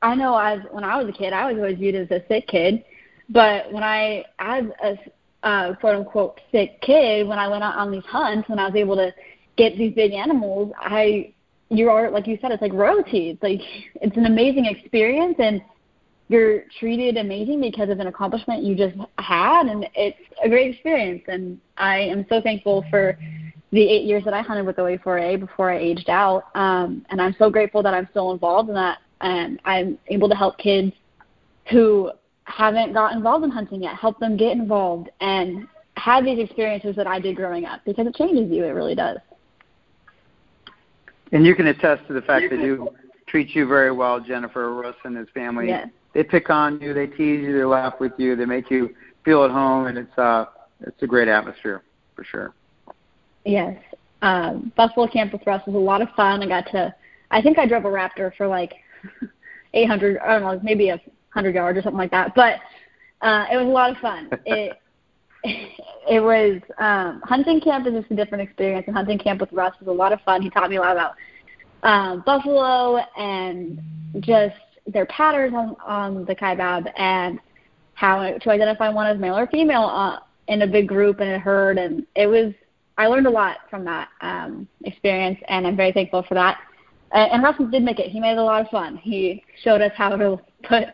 [0.00, 2.48] I know as when I was a kid, I was always viewed as a sick
[2.48, 2.82] kid.
[3.28, 4.96] But when I, as a
[5.44, 8.74] uh, quote unquote sick kid, when I went out on these hunts, when I was
[8.74, 9.12] able to
[9.56, 11.32] get these big animals, I,
[11.68, 13.30] you are like you said, it's like royalty.
[13.30, 13.60] It's like
[14.02, 15.62] it's an amazing experience, and
[16.28, 21.22] you're treated amazing because of an accomplishment you just had and it's a great experience
[21.28, 23.18] and I am so thankful for
[23.72, 26.44] the eight years that I hunted with OE4A before I aged out.
[26.54, 30.34] Um, and I'm so grateful that I'm still involved and that and I'm able to
[30.34, 30.92] help kids
[31.70, 32.10] who
[32.44, 37.06] haven't got involved in hunting yet, help them get involved and have these experiences that
[37.06, 39.18] I did growing up because it changes you, it really does.
[41.32, 42.88] And you can attest to the fact they do
[43.26, 45.68] treat you very well, Jennifer, Russ and his family.
[45.68, 48.94] Yes they pick on you, they tease you, they laugh with you, they make you
[49.24, 50.46] feel at home, and it's uh
[50.80, 51.82] it's a great atmosphere
[52.14, 52.54] for sure.
[53.44, 53.76] Yes,
[54.22, 56.42] um, Buffalo Camp with Russ was a lot of fun.
[56.42, 56.94] I got to,
[57.30, 58.72] I think I drove a Raptor for like
[59.74, 61.00] 800, I don't know, maybe a
[61.34, 62.34] hundred yards or something like that.
[62.34, 62.60] But
[63.20, 64.30] uh, it was a lot of fun.
[64.46, 64.78] It
[65.46, 69.74] it was um, hunting camp is just a different experience, and hunting camp with Russ
[69.78, 70.40] was a lot of fun.
[70.40, 71.14] He taught me a lot about
[71.82, 73.78] um, buffalo and
[74.20, 77.38] just their patterns on, on the kaibab and
[77.94, 80.18] how to identify one as male or female uh,
[80.48, 81.78] in a big group and a herd.
[81.78, 82.52] And it was,
[82.98, 86.58] I learned a lot from that um, experience, and I'm very thankful for that.
[87.12, 88.10] Uh, and Russell did make it.
[88.10, 88.96] He made it a lot of fun.
[88.96, 90.84] He showed us how to put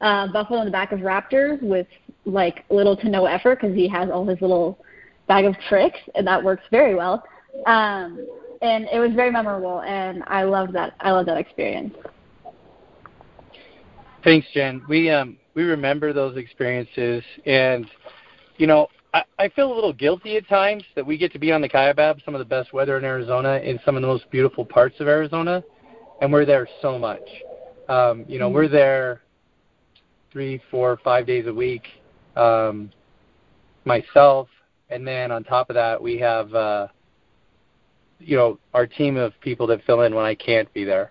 [0.00, 1.86] uh, buffalo in the back of raptors with
[2.24, 4.78] like little to no effort because he has all his little
[5.28, 7.22] bag of tricks, and that works very well.
[7.66, 8.26] Um,
[8.62, 10.94] and it was very memorable, and I love that.
[11.00, 11.94] I love that experience.
[14.22, 14.82] Thanks, Jen.
[14.88, 17.86] We um we remember those experiences, and
[18.56, 21.52] you know I, I feel a little guilty at times that we get to be
[21.52, 24.30] on the Kaibab, some of the best weather in Arizona, in some of the most
[24.30, 25.62] beautiful parts of Arizona,
[26.20, 27.26] and we're there so much.
[27.88, 28.54] Um, you know, mm-hmm.
[28.54, 29.22] we're there
[30.32, 31.86] three, four, five days a week.
[32.36, 32.90] Um,
[33.84, 34.48] myself,
[34.88, 36.88] and then on top of that, we have uh,
[38.18, 41.10] you know our team of people that fill in when I can't be there.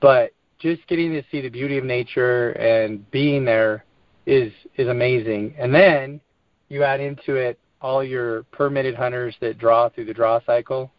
[0.00, 3.84] But just getting to see the beauty of nature and being there
[4.26, 5.54] is is amazing.
[5.58, 6.20] And then
[6.68, 10.90] you add into it all your permitted hunters that draw through the draw cycle,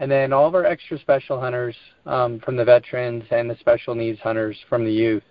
[0.00, 1.76] and then all of our extra special hunters
[2.06, 5.22] um, from the veterans and the special needs hunters from the youth.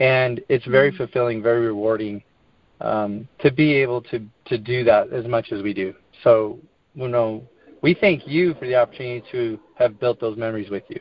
[0.00, 0.96] And it's very mm-hmm.
[0.96, 2.22] fulfilling, very rewarding
[2.80, 5.94] um, to be able to to do that as much as we do.
[6.24, 6.58] So,
[6.94, 7.42] you know,
[7.82, 11.00] we thank you for the opportunity to have built those memories with you.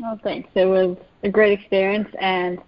[0.00, 0.48] Well, thanks.
[0.54, 2.58] It was a great experience, and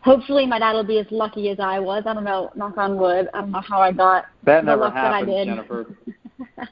[0.00, 2.04] hopefully my dad will be as lucky as I was.
[2.06, 3.28] I don't know, knock on wood.
[3.34, 5.46] I don't know how I got that the never luck happens, that I did.
[5.48, 5.96] Jennifer.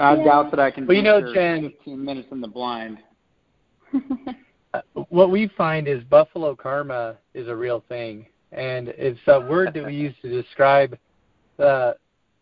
[0.00, 0.24] I yeah.
[0.24, 0.86] doubt that I can.
[0.86, 2.98] Well, you know, Jen, 15 minutes in the blind.
[5.08, 9.86] what we find is buffalo karma is a real thing, and it's a word that
[9.86, 10.98] we use to describe
[11.56, 11.96] the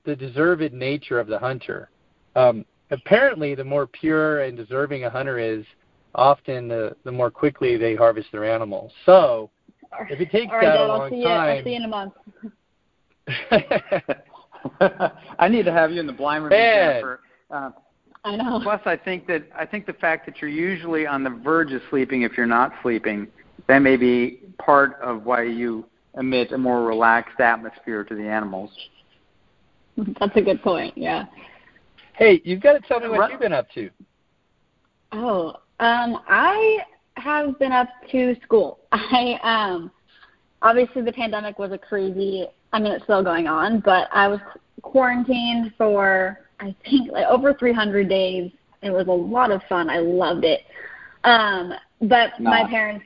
[0.04, 1.90] the deserved nature of the hunter.
[2.34, 5.64] Um, apparently, the more pure and deserving a hunter is,
[6.14, 8.92] often the the more quickly they harvest their animals.
[9.06, 9.50] So,
[10.08, 11.70] if it takes All right, that Dad, a long I'll see time, you, I'll see
[11.70, 12.12] you in a month.
[15.38, 16.92] I need to have you in the blind room, Man.
[16.94, 17.20] Jennifer.
[17.50, 17.70] Uh,
[18.24, 18.60] I know.
[18.62, 21.82] Plus, I think that I think the fact that you're usually on the verge of
[21.90, 23.26] sleeping if you're not sleeping,
[23.66, 25.84] that may be part of why you
[26.16, 28.70] emit a more relaxed atmosphere to the animals.
[29.96, 30.96] That's a good point.
[30.96, 31.26] Yeah.
[32.14, 33.90] Hey, you've got to tell me what you've been up to.
[35.12, 36.78] Oh, um, I
[37.16, 38.78] have been up to school.
[38.92, 39.90] I um,
[40.62, 42.46] obviously the pandemic was a crazy.
[42.72, 44.40] I mean, it's still going on, but I was
[44.82, 48.52] quarantined for I think like over 300 days.
[48.82, 49.90] It was a lot of fun.
[49.90, 50.60] I loved it.
[51.24, 52.50] Um, but no.
[52.50, 53.04] my parents,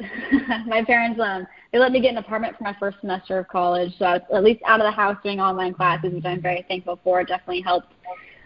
[0.66, 3.92] my parents, um, they let me get an apartment for my first semester of college.
[3.98, 6.64] So I was at least out of the house doing online classes, which I'm very
[6.68, 7.20] thankful for.
[7.20, 7.92] It definitely helped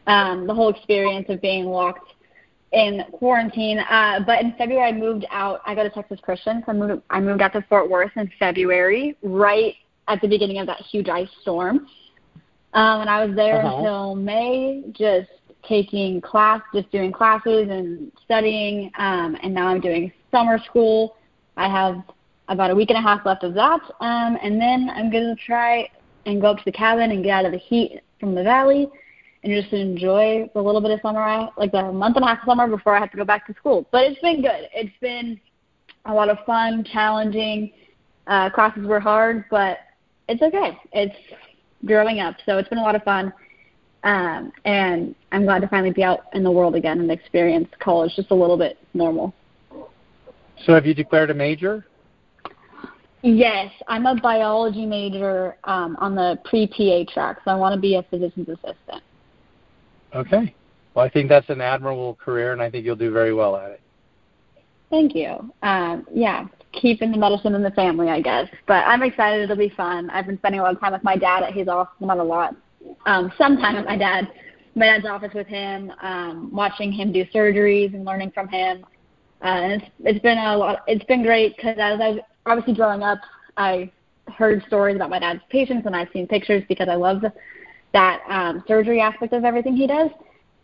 [0.06, 2.12] um, the whole experience of being locked
[2.72, 3.78] in quarantine.
[3.78, 5.60] Uh, but in February, I moved out.
[5.64, 7.02] I go to Texas Christian, so I moved.
[7.10, 9.74] I moved out to Fort Worth in February, right
[10.08, 11.86] at the beginning of that huge ice storm.
[12.72, 13.76] Um, and I was there uh-huh.
[13.76, 15.28] until May, just
[15.68, 18.90] taking class, just doing classes and studying.
[18.98, 21.16] Um, and now I'm doing summer school.
[21.56, 22.02] I have
[22.48, 25.88] about a week and a half left of that, um, and then I'm gonna try
[26.26, 28.88] and go up to the cabin and get out of the heat from the valley
[29.42, 32.40] and just enjoy the little bit of summer, I, like the month and a half
[32.40, 33.86] of summer before I have to go back to school.
[33.90, 34.68] But it's been good.
[34.74, 35.40] It's been
[36.04, 37.72] a lot of fun, challenging.
[38.26, 39.78] Uh, classes were hard, but
[40.28, 40.78] it's okay.
[40.92, 41.16] It's
[41.84, 43.32] growing up, so it's been a lot of fun.
[44.02, 48.12] Um, and I'm glad to finally be out in the world again and experience college
[48.16, 49.34] just a little bit normal.
[50.64, 51.86] So, have you declared a major?
[53.22, 57.96] Yes, I'm a biology major um, on the pre-PA track, so I want to be
[57.96, 59.02] a physician's assistant.
[60.14, 60.54] Okay.
[60.94, 63.72] Well, I think that's an admirable career, and I think you'll do very well at
[63.72, 63.80] it.
[64.88, 65.52] Thank you.
[65.62, 68.48] Um, yeah, keeping the medicine in the family, I guess.
[68.66, 69.42] But I'm excited.
[69.42, 70.10] It'll be fun.
[70.10, 72.22] I've been spending a lot of time with my dad at his office, not a
[72.22, 72.54] lot.
[73.06, 74.28] Um, some time at my dad,
[74.74, 78.84] my dad's office with him, um, watching him do surgeries and learning from him.
[79.42, 80.82] Uh, and it's it's been a lot.
[80.86, 83.18] It's been great because as I obviously growing up,
[83.56, 83.90] I
[84.36, 87.22] heard stories about my dad's patients and I've seen pictures because I love
[87.92, 90.10] that um, surgery aspect of everything he does.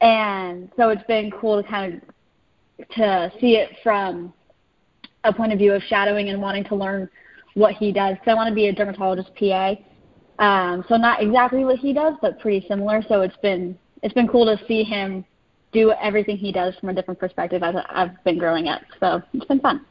[0.00, 4.32] And so it's been cool to kind of to see it from
[5.28, 7.08] a point of view of shadowing and wanting to learn
[7.54, 8.16] what he does.
[8.24, 9.74] So I want to be a dermatologist PA.
[10.38, 13.02] Um, so not exactly what he does, but pretty similar.
[13.08, 15.24] So it's been it's been cool to see him
[15.72, 18.82] do everything he does from a different perspective as I've been growing up.
[19.00, 19.84] So it's been fun.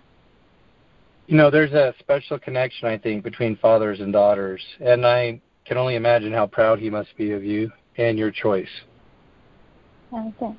[1.28, 5.78] You know, there's a special connection I think between fathers and daughters, and I can
[5.78, 8.70] only imagine how proud he must be of you and your choice.
[10.14, 10.56] Okay.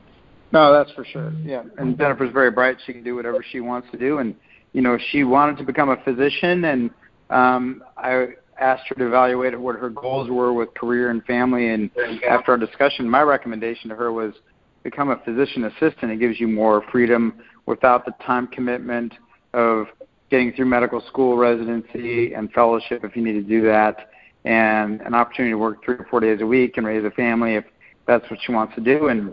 [0.52, 1.32] No, that's for sure.
[1.44, 2.78] Yeah, and Jennifer's very bright.
[2.86, 4.34] She can do whatever she wants to do, and
[4.76, 6.90] you know, she wanted to become a physician, and
[7.30, 8.26] um, I
[8.60, 11.70] asked her to evaluate what her goals were with career and family.
[11.70, 11.90] And
[12.28, 14.34] after our discussion, my recommendation to her was
[14.82, 16.12] become a physician assistant.
[16.12, 19.14] It gives you more freedom without the time commitment
[19.54, 19.86] of
[20.28, 24.10] getting through medical school residency and fellowship if you need to do that
[24.44, 27.54] and an opportunity to work three or four days a week and raise a family
[27.54, 27.64] if
[28.06, 29.32] that's what she wants to do and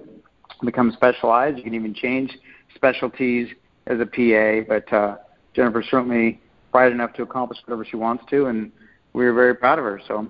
[0.63, 1.57] become specialized.
[1.57, 2.31] You can even change
[2.75, 3.49] specialties
[3.87, 5.17] as a PA, but uh,
[5.53, 6.39] Jennifer's certainly
[6.71, 8.71] bright enough to accomplish whatever she wants to, and
[9.13, 10.01] we are very proud of her.
[10.07, 10.27] So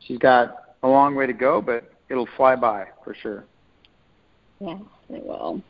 [0.00, 3.44] she's got a long way to go, but it'll fly by for sure.
[4.60, 5.62] Yes, it will.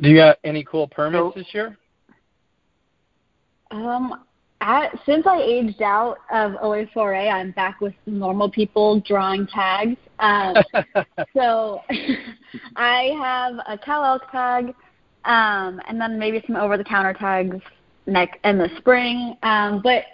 [0.00, 1.76] Do you got any cool permits so, this year?
[3.70, 4.24] Um,
[4.60, 9.96] at, since I aged out of OE4A, I'm back with normal people drawing tags.
[10.18, 10.54] Um,
[11.34, 11.80] so
[12.76, 14.74] I have a cow elk tag,
[15.24, 17.56] um, and then maybe some over-the-counter tags
[18.10, 19.36] next in the spring.
[19.42, 20.04] Um, but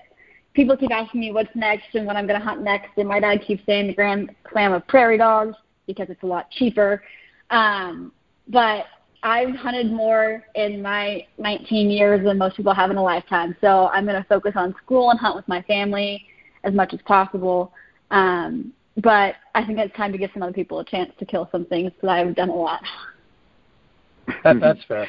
[0.55, 3.21] people keep asking me what's next and what I'm going to hunt next, and my
[3.21, 7.03] dad keeps saying the Grand Slam of prairie dogs because it's a lot cheaper.
[7.51, 8.13] Um,
[8.49, 8.87] but
[9.23, 13.57] I've hunted more in my 19 years than most people have in a lifetime.
[13.61, 16.25] So I'm going to focus on school and hunt with my family
[16.65, 17.73] as much as possible.
[18.11, 18.73] Um,
[19.03, 21.67] but I think it's time to give some other people a chance to kill some
[21.67, 22.83] things because I've done a lot.
[24.43, 25.07] That, that's fair.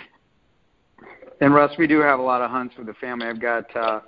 [1.39, 3.27] And Russ, we do have a lot of hunts with the family.
[3.27, 4.01] I've got uh,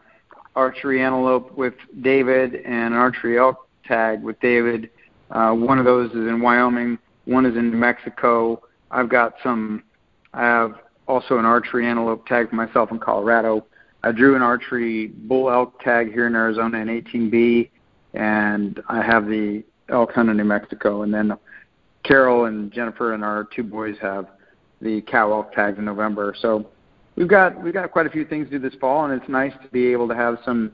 [0.56, 4.90] archery antelope with David and archery elk tag with David.
[5.30, 6.98] Uh, one of those is in Wyoming.
[7.26, 8.64] One is in New Mexico.
[8.90, 9.84] I've got some
[10.34, 10.76] I have
[11.08, 13.66] also an archery antelope tag for myself in Colorado.
[14.04, 17.70] I drew an archery bull elk tag here in Arizona in 18B,
[18.14, 21.02] and I have the elk hunt in New Mexico.
[21.02, 21.34] And then
[22.04, 24.28] Carol and Jennifer and our two boys have
[24.82, 26.34] the cow elk tags in November.
[26.40, 26.70] So
[27.20, 29.54] we've got we've got quite a few things to do this fall, and it's nice
[29.62, 30.72] to be able to have some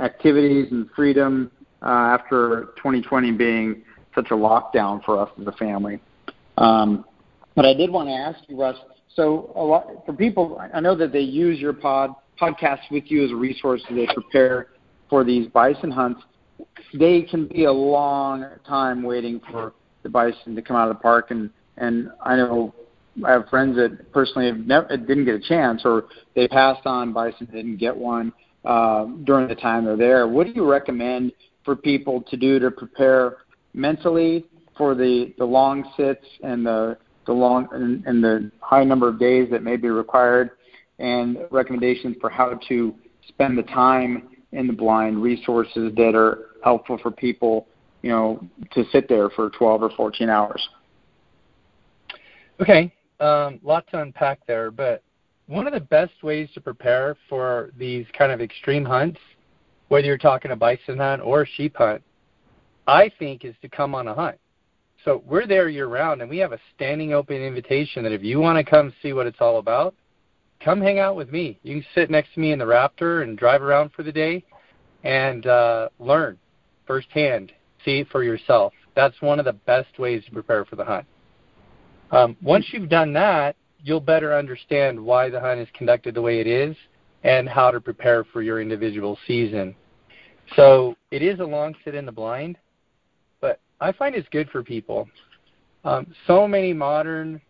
[0.00, 1.50] activities and freedom
[1.82, 3.82] uh, after 2020 being
[4.14, 6.00] such a lockdown for us as a family.
[6.56, 7.04] Um,
[7.54, 8.76] but I did want to ask you, Russ,
[9.14, 13.24] so a lot for people, I know that they use your pod podcast with you
[13.24, 14.68] as a resource as they prepare
[15.10, 16.22] for these bison hunts.
[16.94, 19.74] They can be a long time waiting for
[20.04, 22.74] the bison to come out of the park, and and I know
[23.24, 26.04] I have friends that personally have never didn't get a chance, or
[26.34, 28.32] they passed on bison, didn't get one
[28.64, 30.28] uh, during the time they're there.
[30.28, 31.32] What do you recommend
[31.64, 33.38] for people to do to prepare
[33.74, 34.46] mentally
[34.76, 36.96] for the the long sits and the
[37.26, 40.50] the long and, and the high number of days that may be required,
[40.98, 42.94] and recommendations for how to
[43.28, 47.66] spend the time in the blind, resources that are helpful for people,
[48.02, 48.42] you know,
[48.72, 50.66] to sit there for 12 or 14 hours.
[52.60, 55.02] Okay, um, lot to unpack there, but
[55.46, 59.18] one of the best ways to prepare for these kind of extreme hunts,
[59.88, 62.02] whether you're talking a bison hunt or a sheep hunt,
[62.86, 64.38] I think is to come on a hunt.
[65.04, 68.40] So we're there year round, and we have a standing open invitation that if you
[68.40, 69.94] want to come see what it's all about,
[70.60, 71.58] come hang out with me.
[71.62, 74.44] You can sit next to me in the Raptor and drive around for the day
[75.04, 76.38] and uh, learn
[76.86, 77.52] firsthand,
[77.84, 78.72] see it for yourself.
[78.96, 81.06] That's one of the best ways to prepare for the hunt.
[82.10, 86.40] Um, once you've done that, you'll better understand why the hunt is conducted the way
[86.40, 86.76] it is
[87.24, 89.74] and how to prepare for your individual season.
[90.56, 92.56] So it is a long sit in the blind,
[93.40, 95.08] but I find it's good for people.
[95.84, 97.40] Um, so many modern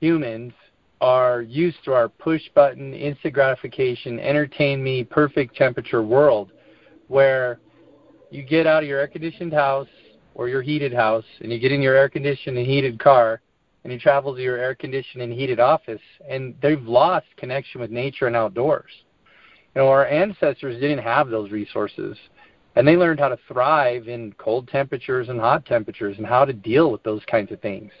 [0.00, 0.52] humans
[1.00, 6.52] are used to our push button, instant gratification, entertain me, perfect temperature world
[7.08, 7.58] where
[8.30, 9.88] you get out of your air conditioned house
[10.34, 13.40] or your heated house and you get in your air conditioned and heated car
[13.86, 17.88] and you travel to your air conditioned and heated office and they've lost connection with
[17.88, 18.90] nature and outdoors.
[19.76, 22.18] You know, our ancestors didn't have those resources
[22.74, 26.52] and they learned how to thrive in cold temperatures and hot temperatures and how to
[26.52, 27.92] deal with those kinds of things.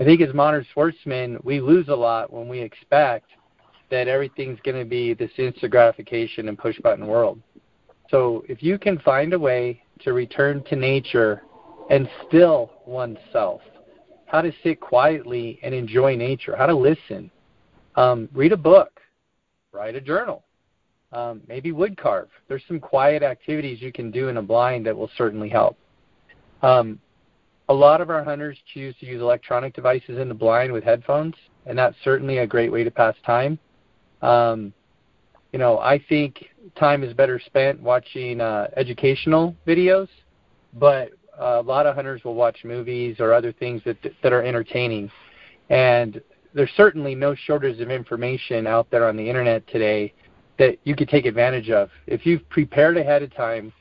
[0.00, 3.26] I think as modern sportsmen, we lose a lot when we expect
[3.90, 7.38] that everything's going to be this instant gratification and push button world.
[8.08, 11.42] So if you can find a way to return to nature
[11.90, 13.60] and still oneself,
[14.30, 17.30] how to sit quietly and enjoy nature, how to listen,
[17.96, 19.00] um, read a book,
[19.72, 20.44] write a journal,
[21.12, 22.28] um, maybe wood carve.
[22.46, 25.76] There's some quiet activities you can do in a blind that will certainly help.
[26.62, 27.00] Um,
[27.68, 31.34] a lot of our hunters choose to use electronic devices in the blind with headphones,
[31.66, 33.58] and that's certainly a great way to pass time.
[34.22, 34.72] Um,
[35.52, 36.44] you know, I think
[36.76, 40.08] time is better spent watching uh, educational videos,
[40.74, 41.10] but
[41.40, 45.10] a lot of hunters will watch movies or other things that that are entertaining.
[45.70, 46.20] And
[46.54, 50.12] there's certainly no shortage of information out there on the internet today
[50.58, 51.88] that you could take advantage of.
[52.06, 53.72] If you've prepared ahead of time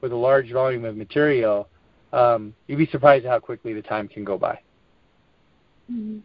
[0.00, 1.68] with a large volume of material,
[2.12, 4.58] um, you'd be surprised how quickly the time can go by.
[5.90, 6.18] Mm-hmm.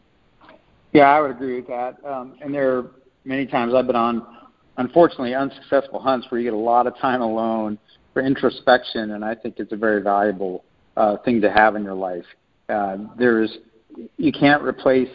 [0.94, 1.98] Yeah, I would agree with that.
[2.04, 2.92] Um, and there are
[3.26, 4.26] many times I've been on,
[4.78, 7.78] unfortunately, unsuccessful hunts where you get a lot of time alone
[8.14, 10.64] for introspection, and I think it's a very valuable
[11.00, 12.26] uh, thing to have in your life.
[12.68, 13.58] Uh, there's
[14.18, 15.10] you can't replace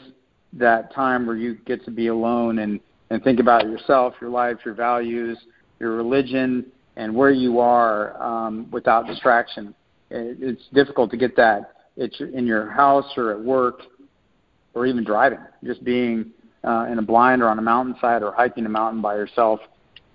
[0.55, 2.80] that time where you get to be alone and
[3.11, 5.39] and think about yourself, your life, your values,
[5.78, 6.66] your religion,
[6.97, 9.74] and where you are um, without distraction.
[10.11, 11.74] It, it's difficult to get that.
[11.97, 13.82] It's in your house or at work
[14.72, 15.39] or even driving.
[15.62, 16.32] Just being
[16.64, 19.61] uh, in a blind or on a mountainside or hiking a mountain by yourself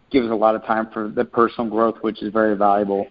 [0.09, 3.07] gives a lot of time for the personal growth, which is very valuable.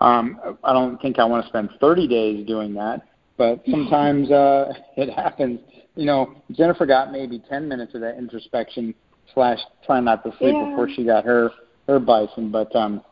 [0.00, 4.72] Um, I don't think I want to spend 30 days doing that, but sometimes uh,
[4.96, 5.60] it happens.
[5.94, 8.94] You know, Jennifer got maybe 10 minutes of that introspection
[9.34, 10.70] slash trying not to sleep yeah.
[10.70, 11.50] before she got her
[11.86, 12.50] her bison.
[12.50, 13.02] But um,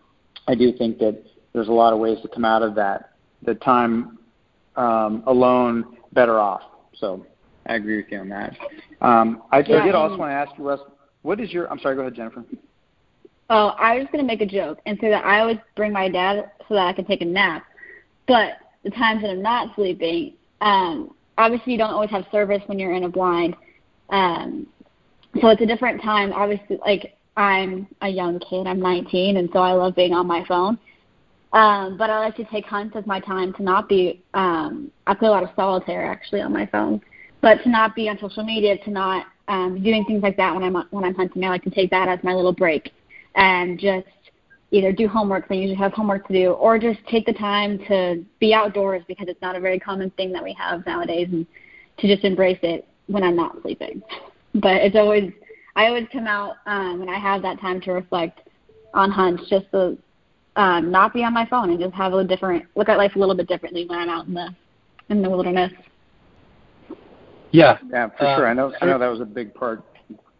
[0.49, 1.23] I do think that
[1.53, 3.11] there's a lot of ways to come out of that.
[3.43, 4.19] The time
[4.77, 6.63] um, alone, better off.
[6.95, 7.27] So
[7.67, 8.57] I agree with you on that.
[9.01, 10.81] Um, I, yeah, I did also want to ask you, Russ,
[11.23, 11.71] what is your?
[11.71, 11.95] I'm sorry.
[11.97, 12.45] Go ahead, Jennifer.
[13.51, 16.51] Oh, I was gonna make a joke and say that I always bring my dad
[16.69, 17.65] so that I can take a nap.
[18.27, 22.79] But the times that I'm not sleeping, um, obviously you don't always have service when
[22.79, 23.57] you're in a blind.
[24.11, 24.67] Um,
[25.41, 26.33] so it's a different time.
[26.33, 28.67] Obviously, like I'm a young kid.
[28.67, 30.79] I'm 19, and so I love being on my phone.
[31.53, 34.23] Um, but I like to take hunts as my time to not be.
[34.35, 37.01] Um, I play a lot of solitaire actually on my phone,
[37.41, 40.65] but to not be on social media, to not um, doing things like that when
[40.65, 41.45] I'm when I'm hunting.
[41.45, 42.93] I like to take that as my little break,
[43.35, 44.07] and just
[44.71, 45.47] either do homework.
[45.51, 49.27] I usually have homework to do, or just take the time to be outdoors because
[49.29, 51.47] it's not a very common thing that we have nowadays, and
[51.99, 54.03] to just embrace it when I'm not sleeping.
[54.55, 55.33] But it's always
[55.77, 58.41] I always come out um, when I have that time to reflect
[58.93, 59.99] on hunts, just to
[60.57, 63.19] um, not be on my phone and just have a different look at life a
[63.19, 64.49] little bit differently when I'm out in the
[65.09, 65.73] in the wilderness.
[67.51, 68.47] Yeah, yeah, for uh, sure.
[68.49, 68.73] I know.
[68.81, 69.83] I know that was a big part.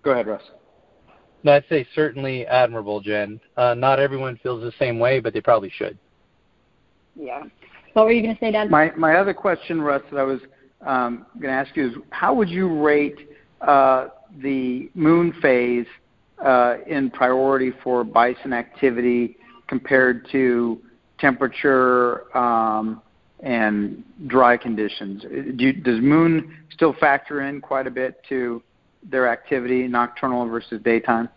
[0.03, 0.43] Go ahead, Russ.
[1.45, 3.39] No, I'd say certainly admirable, Jen.
[3.57, 5.99] Uh, not everyone feels the same way, but they probably should.
[7.15, 7.45] Yeah.
[7.93, 8.71] What were you going to say, Dad?
[8.71, 10.41] My my other question, Russ, that I was
[10.85, 13.29] um, going to ask you is, how would you rate
[13.61, 14.09] uh,
[14.43, 15.87] the moon phase
[16.45, 19.37] uh, in priority for bison activity
[19.69, 20.81] compared to
[21.19, 23.01] temperature um,
[23.41, 25.23] and dry conditions?
[25.23, 28.63] Do you, does moon still factor in quite a bit to
[29.11, 31.29] their activity, nocturnal versus daytime?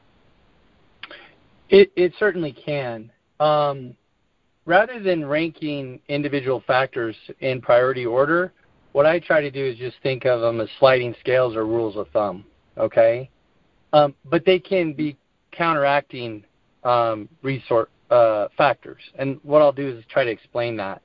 [1.70, 3.11] It, it certainly can.
[3.39, 3.95] Um,
[4.65, 8.53] rather than ranking individual factors in priority order,
[8.93, 11.97] what I try to do is just think of them as sliding scales or rules
[11.97, 12.45] of thumb
[12.78, 13.30] okay?
[13.93, 15.18] Um, but they can be
[15.51, 16.43] counteracting
[16.84, 19.01] um, resource uh, factors.
[19.18, 21.01] And what I'll do is try to explain that.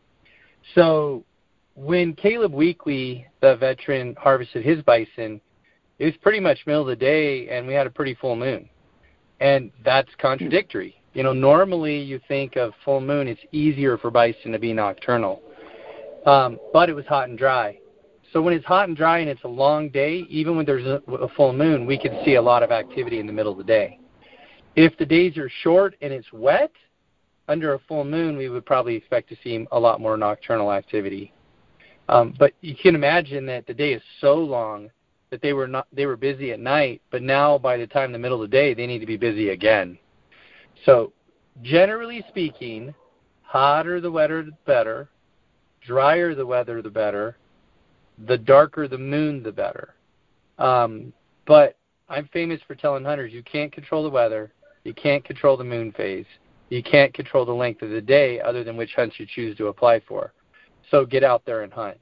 [0.75, 1.25] So
[1.75, 5.41] when Caleb Weekly, the veteran, harvested his bison,
[6.03, 8.69] it was pretty much middle of the day, and we had a pretty full moon.
[9.39, 11.01] And that's contradictory.
[11.15, 15.41] You know, normally you think of full moon, it's easier for bison to be nocturnal.
[16.27, 17.79] Um, but it was hot and dry.
[18.33, 21.01] So when it's hot and dry and it's a long day, even when there's a,
[21.13, 23.63] a full moon, we can see a lot of activity in the middle of the
[23.63, 24.01] day.
[24.75, 26.73] If the days are short and it's wet,
[27.47, 31.33] under a full moon, we would probably expect to see a lot more nocturnal activity.
[32.09, 34.91] Um, but you can imagine that the day is so long
[35.33, 38.19] that they were not they were busy at night, but now by the time the
[38.19, 39.99] middle of the day, they need to be busy again.
[40.85, 41.13] So
[41.63, 42.95] generally speaking,
[43.43, 45.09] hotter the weather, the better.
[45.85, 47.37] Drier the weather, the better
[48.27, 49.95] the darker the moon, the better.
[50.59, 51.13] Um,
[51.47, 51.77] but
[52.09, 54.53] I'm famous for telling hunters you can't control the weather,
[54.85, 56.27] you can't control the moon phase,
[56.69, 59.69] you can't control the length of the day other than which hunts you choose to
[59.69, 60.33] apply for.
[60.91, 61.99] So get out there and hunt.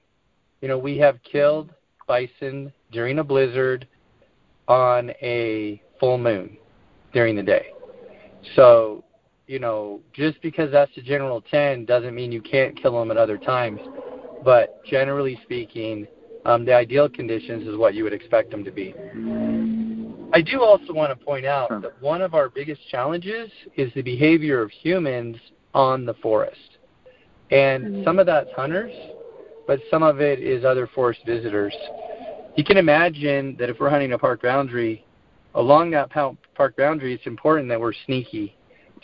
[0.61, 1.73] You know, we have killed
[2.11, 3.87] bison during a blizzard
[4.69, 6.57] on a full moon
[7.13, 7.67] during the day.
[8.57, 9.05] So,
[9.47, 13.17] you know, just because that's the general trend doesn't mean you can't kill them at
[13.17, 13.81] other times
[14.45, 16.07] but generally speaking,
[16.45, 18.95] um, the ideal conditions is what you would expect them to be.
[20.33, 24.03] I do also want to point out that one of our biggest challenges is the
[24.03, 25.37] behavior of humans
[25.75, 26.79] on the forest.
[27.51, 28.05] And mm-hmm.
[28.05, 28.93] some of that's hunters,
[29.71, 31.73] but some of it is other forest visitors.
[32.57, 35.07] You can imagine that if we're hunting a park boundary,
[35.55, 38.57] along that park boundary, it's important that we're sneaky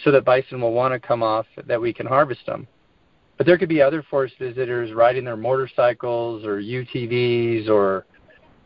[0.03, 2.67] so that bison will want to come off, that we can harvest them.
[3.37, 8.05] But there could be other forest visitors riding their motorcycles or UTVs or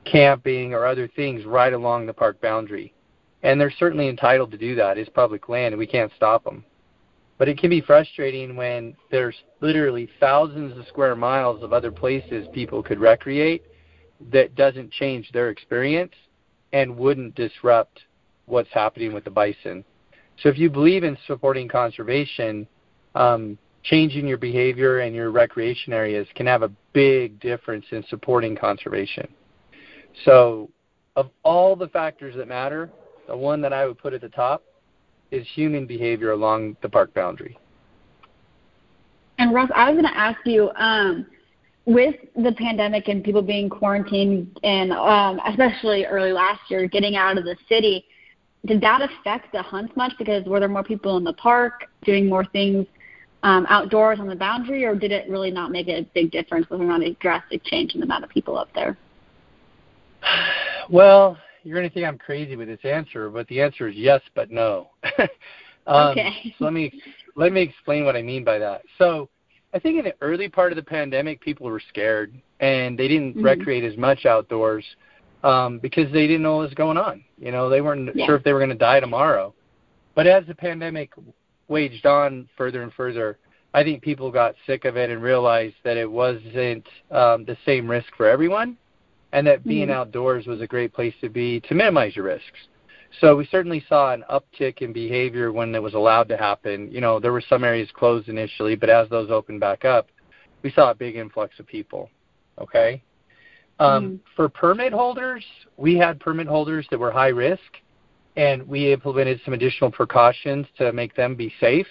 [0.06, 2.94] camping or other things right along the park boundary.
[3.42, 4.96] And they're certainly entitled to do that.
[4.96, 6.64] It's public land and we can't stop them.
[7.40, 12.46] But it can be frustrating when there's literally thousands of square miles of other places
[12.52, 13.64] people could recreate
[14.30, 16.12] that doesn't change their experience
[16.74, 18.00] and wouldn't disrupt
[18.44, 19.82] what's happening with the bison.
[20.42, 22.66] So if you believe in supporting conservation,
[23.14, 28.54] um, changing your behavior and your recreation areas can have a big difference in supporting
[28.54, 29.26] conservation.
[30.26, 30.68] So,
[31.16, 32.90] of all the factors that matter,
[33.26, 34.62] the one that I would put at the top
[35.30, 37.56] is human behavior along the park boundary.
[39.38, 41.26] And Russ, I was going to ask you, um,
[41.86, 47.38] with the pandemic and people being quarantined, and um, especially early last year, getting out
[47.38, 48.04] of the city,
[48.66, 50.12] did that affect the hunts much?
[50.18, 52.86] Because were there more people in the park doing more things
[53.42, 56.68] um, outdoors on the boundary, or did it really not make a big difference?
[56.68, 58.96] Was there not a drastic change in the amount of people up there?
[60.88, 64.20] Well, you're going to think I'm crazy with this answer, but the answer is yes,
[64.34, 64.90] but no.
[65.86, 66.54] um, okay.
[66.58, 66.92] So let me
[67.36, 68.82] let me explain what I mean by that.
[68.98, 69.28] So,
[69.72, 73.36] I think in the early part of the pandemic, people were scared and they didn't
[73.36, 73.44] mm-hmm.
[73.44, 74.84] recreate as much outdoors
[75.44, 77.24] um, because they didn't know what was going on.
[77.38, 78.26] You know, they weren't yeah.
[78.26, 79.54] sure if they were going to die tomorrow.
[80.14, 81.12] But as the pandemic
[81.68, 83.38] waged on further and further,
[83.72, 87.88] I think people got sick of it and realized that it wasn't um, the same
[87.88, 88.76] risk for everyone,
[89.32, 89.98] and that being mm-hmm.
[89.98, 92.58] outdoors was a great place to be to minimize your risks.
[93.20, 96.90] So we certainly saw an uptick in behavior when it was allowed to happen.
[96.92, 100.08] You know, there were some areas closed initially, but as those opened back up,
[100.62, 102.08] we saw a big influx of people.
[102.60, 103.02] Okay.
[103.80, 104.16] Um, mm-hmm.
[104.36, 105.44] For permit holders,
[105.76, 107.78] we had permit holders that were high risk,
[108.36, 111.86] and we implemented some additional precautions to make them be safe.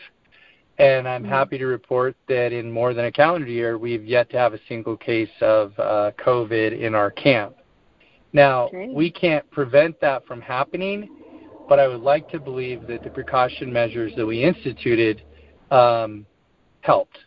[0.80, 1.32] And I'm mm-hmm.
[1.32, 4.60] happy to report that in more than a calendar year, we've yet to have a
[4.70, 7.56] single case of uh, COVID in our camp.
[8.32, 8.94] Now, Great.
[8.94, 11.10] we can't prevent that from happening,
[11.68, 15.24] but I would like to believe that the precaution measures that we instituted
[15.70, 16.26] um,
[16.82, 17.18] helped.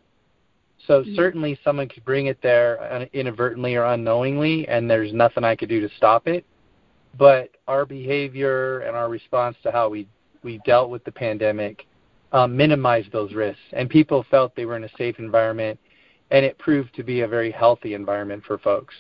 [0.86, 1.14] So mm-hmm.
[1.14, 5.80] certainly someone could bring it there inadvertently or unknowingly, and there's nothing I could do
[5.86, 6.46] to stop it.
[7.18, 10.08] But our behavior and our response to how we
[10.42, 11.86] we dealt with the pandemic
[12.32, 15.78] um, minimized those risks, and people felt they were in a safe environment,
[16.30, 18.94] and it proved to be a very healthy environment for folks.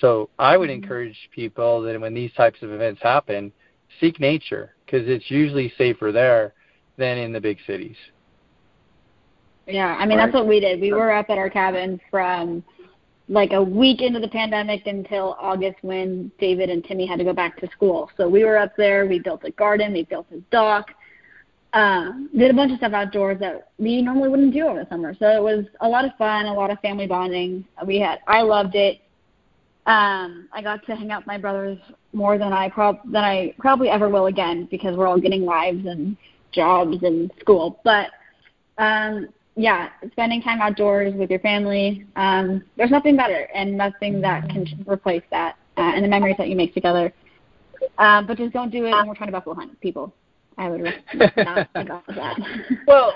[0.00, 0.82] So I would mm-hmm.
[0.82, 3.52] encourage people that when these types of events happen,
[4.00, 6.52] seek nature because it's usually safer there
[6.96, 7.96] than in the big cities.
[9.66, 10.26] Yeah, I mean right.
[10.26, 10.80] that's what we did.
[10.80, 12.62] We were up at our cabin from
[13.28, 17.32] like a week into the pandemic until August when David and Timmy had to go
[17.32, 18.10] back to school.
[18.18, 19.06] So we were up there.
[19.06, 19.94] We built a garden.
[19.94, 20.90] We built a dock.
[21.74, 25.12] Um, did a bunch of stuff outdoors that we normally wouldn't do over the summer.
[25.18, 27.64] So it was a lot of fun, a lot of family bonding.
[27.84, 29.00] We had I loved it.
[29.86, 31.78] Um, I got to hang out with my brothers
[32.12, 35.84] more than I prob than I probably ever will again because we're all getting lives
[35.84, 36.16] and
[36.52, 37.80] jobs and school.
[37.82, 38.10] But
[38.78, 44.48] um, yeah, spending time outdoors with your family, um, there's nothing better and nothing that
[44.48, 47.12] can replace that uh, and the memories that you make together.
[47.98, 50.12] Um, but just don't do it when we're trying to buffalo hunt people.
[50.58, 50.82] I would
[51.36, 52.38] not think off of that.
[52.86, 53.14] well,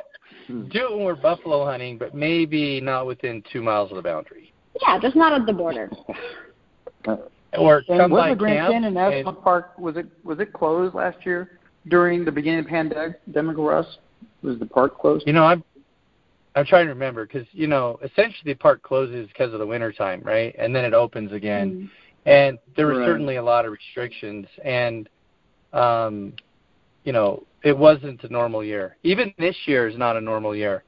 [0.49, 4.53] do it when we're buffalo hunting, but maybe not within two miles of the boundary.
[4.83, 5.91] Yeah, just not at the border.
[7.57, 10.53] Or come was by the Grand camp Canyon National and, Park was it was it
[10.53, 11.59] closed last year
[11.89, 13.21] during the beginning of the pandemic?
[13.57, 13.87] Russ
[14.43, 15.27] was the park closed?
[15.27, 15.65] You know, I'm
[16.55, 19.93] I'm trying to remember because you know essentially the park closes because of the winter
[19.93, 20.55] time, right?
[20.59, 21.71] And then it opens again.
[21.71, 21.87] Mm-hmm.
[22.27, 23.07] And there were right.
[23.07, 25.09] certainly a lot of restrictions, and
[25.73, 26.35] um,
[27.09, 28.99] you know it wasn't a normal year.
[29.03, 30.85] Even this year is not a normal year.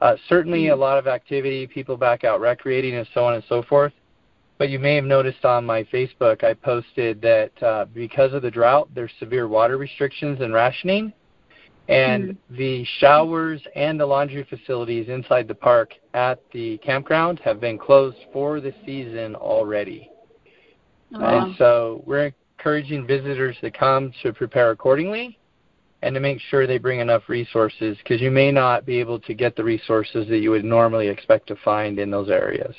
[0.00, 0.74] Uh, certainly mm-hmm.
[0.74, 3.92] a lot of activity, people back out recreating, and so on and so forth.
[4.56, 8.52] But you may have noticed on my Facebook, I posted that uh, because of the
[8.52, 11.12] drought, there's severe water restrictions and rationing,
[11.88, 12.56] and mm-hmm.
[12.56, 18.18] the showers and the laundry facilities inside the park at the campground have been closed
[18.32, 20.08] for the season already.
[21.16, 25.36] Oh, and so we're encouraging visitors to come to prepare accordingly
[26.04, 29.32] and to make sure they bring enough resources because you may not be able to
[29.32, 32.74] get the resources that you would normally expect to find in those areas.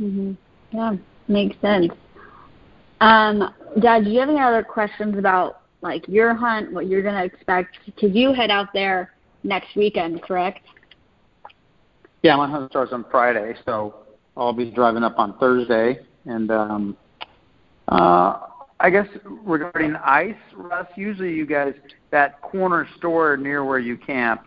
[0.00, 0.32] Mm-hmm.
[0.70, 0.94] Yeah,
[1.26, 1.92] makes sense.
[3.00, 7.24] Um, Dad, do you have any other questions about like your hunt, what you're gonna
[7.24, 7.76] expect?
[7.86, 10.60] Because you head out there next weekend, correct?
[12.22, 13.96] Yeah, my hunt starts on Friday, so
[14.36, 15.98] I'll be driving up on Thursday.
[16.24, 16.96] And um,
[17.88, 18.38] uh,
[18.82, 21.72] I guess regarding ice, Russ, usually you guys
[22.10, 24.42] that corner store near where you camp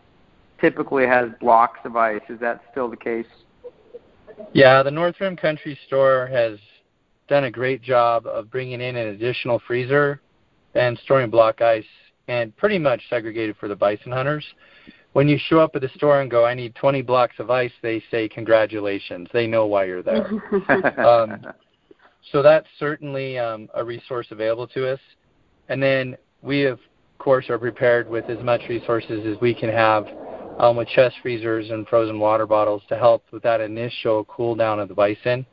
[0.60, 2.22] typically has blocks of ice.
[2.28, 3.26] Is that still the case?
[4.52, 6.60] Yeah, the North Rim Country Store has
[7.30, 10.20] done a great job of bringing in an additional freezer
[10.74, 11.86] and storing block ice
[12.28, 14.46] and pretty much segregated for the bison hunters.
[15.14, 17.72] When you show up at the store and go, I need 20 blocks of ice,
[17.82, 19.30] they say, congratulations.
[19.32, 20.28] They know why you're there.
[21.08, 21.46] um,
[22.32, 25.00] so that's certainly um, a resource available to us.
[25.70, 26.80] And then we, of
[27.18, 30.08] course, are prepared with as much resources as we can have
[30.60, 34.80] um, with chest freezers and frozen water bottles to help with that initial cool down
[34.80, 35.46] of the bison.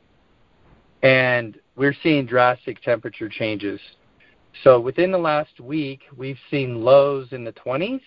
[1.01, 3.79] And we're seeing drastic temperature changes.
[4.63, 8.01] So within the last week, we've seen lows in the 20s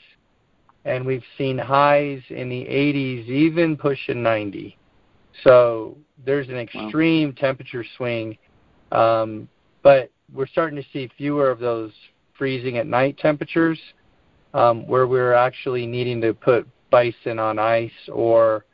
[0.85, 4.79] and we've seen highs in the 80s, even pushing 90.
[5.43, 7.35] So there's an extreme wow.
[7.41, 8.39] temperature swing,
[8.93, 9.49] um,
[9.83, 11.93] but we're starting to see fewer of those
[12.37, 13.79] freezing at night temperatures
[14.55, 18.65] um, where we're actually needing to put bison on ice or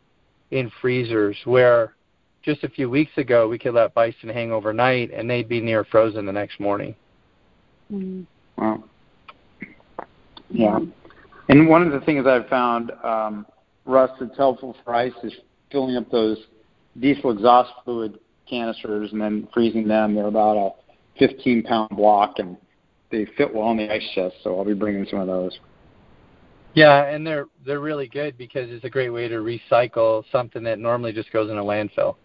[0.51, 1.95] in freezers where
[2.43, 5.85] just a few weeks ago we could let bison hang overnight and they'd be near
[5.85, 6.95] frozen the next morning.
[7.93, 8.27] Mm.
[8.57, 8.85] Wow.
[10.51, 10.79] Yeah.
[11.49, 13.47] And one of the things I've found, um,
[13.85, 15.33] Russ, that's helpful for ice is
[15.71, 16.39] filling up those
[17.01, 18.19] diesel exhaust fluid
[18.49, 20.15] canisters and then freezing them.
[20.15, 20.71] They're about a
[21.19, 22.57] 15 pound block and
[23.11, 25.59] they fit well on the ice chest, so I'll be bringing some of those.
[26.75, 30.79] Yeah, and they're they're really good because it's a great way to recycle something that
[30.79, 32.17] normally just goes in a landfill.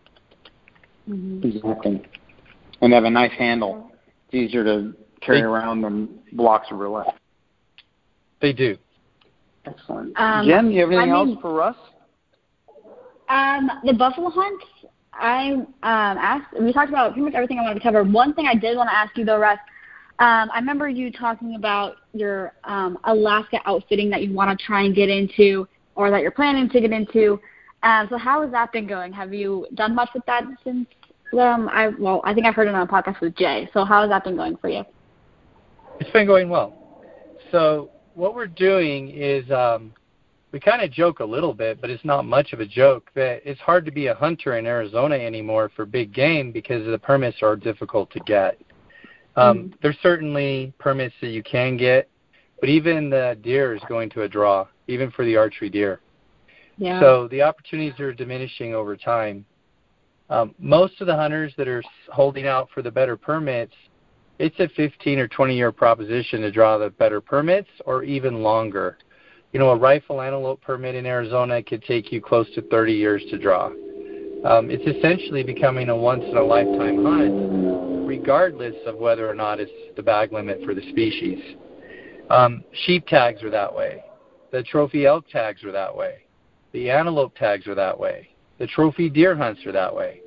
[1.10, 1.46] Mm-hmm.
[1.48, 2.02] Exactly.
[2.82, 3.92] And they have a nice handle.
[4.28, 7.16] It's easier to carry they, around than blocks of roulette.
[8.42, 8.78] They do.
[9.66, 10.18] Excellent.
[10.18, 11.76] Um, Jen, you have anything I mean, else for us?
[13.30, 14.66] Um, the buffalo hunts.
[15.20, 16.60] I um, asked.
[16.60, 18.04] We talked about pretty much everything I wanted to cover.
[18.04, 19.60] One thing I did want to ask you though, Russ.
[20.20, 24.82] Um, I remember you talking about your um, Alaska outfitting that you want to try
[24.84, 27.40] and get into, or that you're planning to get into.
[27.84, 29.14] Um, so how has that been going?
[29.14, 30.88] Have you done much with that since?
[31.34, 33.70] Um, I well, I think I heard it on a podcast with Jay.
[33.74, 34.84] So how has that been going for you?
[36.00, 36.74] It's been going well.
[37.52, 39.94] So what we're doing is um,
[40.52, 43.42] we kind of joke a little bit, but it's not much of a joke that
[43.44, 47.38] it's hard to be a hunter in Arizona anymore for big game because the permits
[47.42, 48.60] are difficult to get.
[49.36, 49.76] Um, mm-hmm.
[49.82, 52.10] There's certainly permits that you can get,
[52.60, 56.00] but even the deer is going to a draw, even for the archery deer.
[56.78, 57.00] Yeah.
[57.00, 59.46] So the opportunities are diminishing over time.
[60.30, 63.74] Um, most of the hunters that are holding out for the better permits,
[64.40, 68.98] it's a 15 or 20 year proposition to draw the better permits, or even longer.
[69.54, 73.24] You know, a rifle antelope permit in Arizona could take you close to 30 years
[73.32, 73.68] to draw.
[74.46, 79.60] Um, it's essentially becoming a once in a lifetime hunt regardless of whether or not
[79.60, 81.40] it's the bag limit for the species.
[82.30, 84.04] Um, sheep tags are that way.
[84.52, 86.26] The trophy elk tags are that way.
[86.72, 88.30] The antelope tags are that way.
[88.60, 90.22] The trophy deer hunts are that way.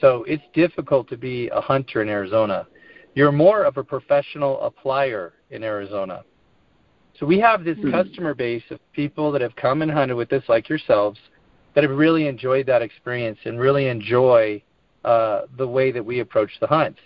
[0.00, 2.66] So it's difficult to be a hunter in Arizona.
[3.14, 6.24] You're more of a professional applier in Arizona.
[7.18, 7.90] So we have this mm-hmm.
[7.90, 11.18] customer base of people that have come and hunted with us, like yourselves,
[11.74, 14.62] that have really enjoyed that experience and really enjoy
[15.04, 17.00] uh, the way that we approach the hunts.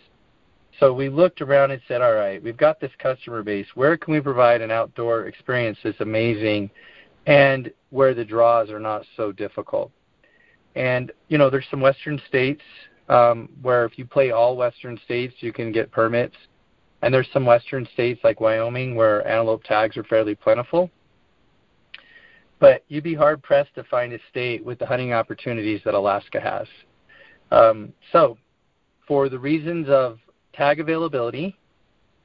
[0.78, 3.66] So we looked around and said, all right, we've got this customer base.
[3.74, 6.70] Where can we provide an outdoor experience that's amazing
[7.26, 9.90] and where the draws are not so difficult?
[10.74, 12.60] And, you know, there's some western states
[13.08, 16.36] um, where if you play all western states, you can get permits.
[17.06, 20.90] And there's some western states like Wyoming where antelope tags are fairly plentiful.
[22.58, 26.40] But you'd be hard pressed to find a state with the hunting opportunities that Alaska
[26.40, 26.66] has.
[27.52, 28.36] Um, so,
[29.06, 30.18] for the reasons of
[30.52, 31.56] tag availability,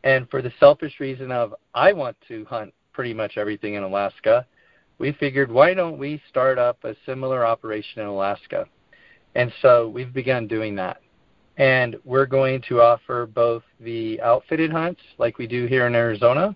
[0.03, 4.47] and for the selfish reason of I want to hunt pretty much everything in Alaska,
[4.97, 8.65] we figured why don't we start up a similar operation in Alaska?
[9.36, 11.01] And so we've begun doing that.
[11.58, 16.56] And we're going to offer both the outfitted hunts like we do here in Arizona,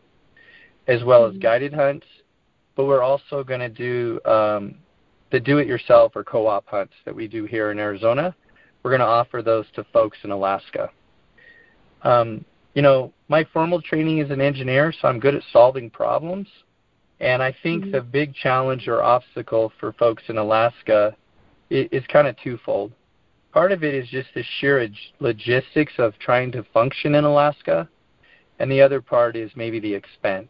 [0.88, 1.36] as well mm-hmm.
[1.36, 2.06] as guided hunts,
[2.76, 4.76] but we're also going to do um,
[5.32, 8.36] the do it yourself or co op hunts that we do here in Arizona.
[8.84, 10.90] We're going to offer those to folks in Alaska.
[12.04, 16.48] Um, you know, my formal training is an engineer, so I'm good at solving problems.
[17.20, 17.92] And I think mm-hmm.
[17.92, 21.16] the big challenge or obstacle for folks in Alaska
[21.70, 22.92] is, is kind of twofold.
[23.56, 24.86] Part of it is just the sheer
[25.22, 27.88] logistics of trying to function in Alaska,
[28.60, 30.50] and the other part is maybe the expense.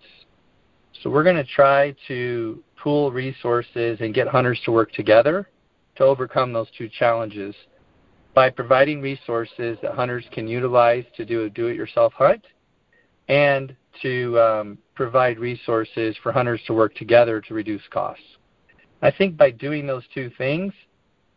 [1.04, 5.48] So we're going to try to pool resources and get hunters to work together
[5.98, 7.54] to overcome those two challenges
[8.34, 12.44] by providing resources that hunters can utilize to do a do-it-yourself hunt
[13.28, 18.24] and to um, provide resources for hunters to work together to reduce costs.
[19.04, 20.74] I think by doing those two things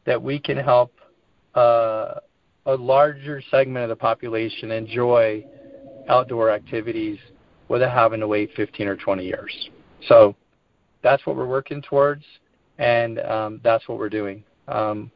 [0.07, 0.95] that we can help
[1.55, 2.14] uh,
[2.66, 5.44] a larger segment of the population enjoy
[6.09, 7.18] outdoor activities
[7.68, 9.70] without having to wait 15 or 20 years.
[10.07, 10.34] So
[11.03, 12.24] that's what we're working towards,
[12.78, 14.42] and um, that's what we're doing.
[14.68, 15.11] Um,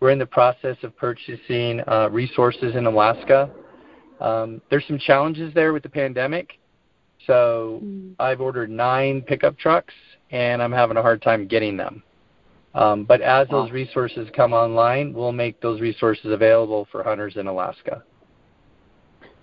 [0.00, 3.50] we're in the process of purchasing uh, resources in Alaska.
[4.20, 6.58] Um, there's some challenges there with the pandemic.
[7.26, 8.14] So Mm.
[8.18, 9.94] I've ordered nine pickup trucks,
[10.30, 12.02] and I'm having a hard time getting them.
[12.76, 17.46] Um, but as those resources come online, we'll make those resources available for hunters in
[17.46, 18.04] Alaska.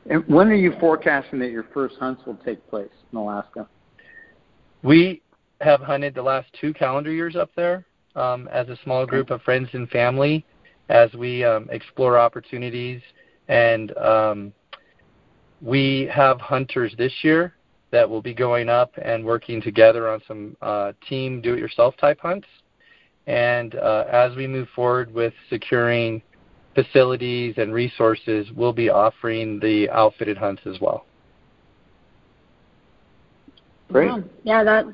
[0.07, 3.67] And when are you forecasting that your first hunts will take place in Alaska?
[4.83, 5.23] We
[5.61, 7.83] have hunted the last two calendar years up there
[8.15, 10.45] um, as a small group of friends and family
[10.89, 13.01] as we um, explore opportunities.
[13.47, 14.53] And um,
[15.59, 17.55] we have hunters this year
[17.89, 21.95] that will be going up and working together on some uh, team do it yourself
[21.97, 22.47] type hunts.
[23.27, 26.21] And uh, as we move forward with securing
[26.75, 31.05] facilities and resources, we'll be offering the outfitted hunts as well.
[33.91, 34.09] Great.
[34.09, 34.23] Wow.
[34.43, 34.85] Yeah, that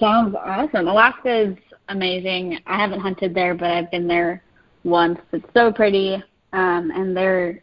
[0.00, 0.88] sounds awesome.
[0.88, 1.56] Alaska is
[1.88, 2.58] amazing.
[2.66, 4.42] I haven't hunted there, but I've been there
[4.84, 5.18] once.
[5.32, 6.14] It's so pretty,
[6.52, 7.62] um, and there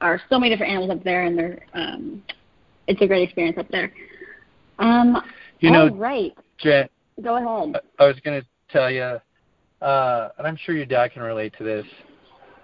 [0.00, 2.22] are so many different animals up there, and they're um,
[2.86, 3.92] it's a great experience up there.
[4.78, 5.22] Um,
[5.60, 6.32] You know, all right.
[6.58, 6.88] Jen,
[7.22, 7.80] Go ahead.
[7.98, 9.20] I was going to tell you,
[9.80, 11.86] uh, and I'm sure your dad can relate to this.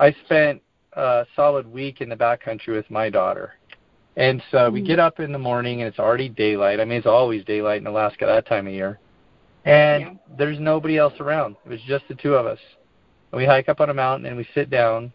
[0.00, 0.60] I spent
[0.94, 3.54] a solid week in the backcountry with my daughter.
[4.16, 4.86] And so we Mhm.
[4.86, 6.80] get up in the morning and it's already daylight.
[6.80, 8.98] I mean, it's always daylight in Alaska that time of year.
[9.64, 10.14] And Yeah.
[10.36, 11.56] there's nobody else around.
[11.64, 12.58] It was just the two of us.
[13.30, 15.12] And we hike up on a mountain and we sit down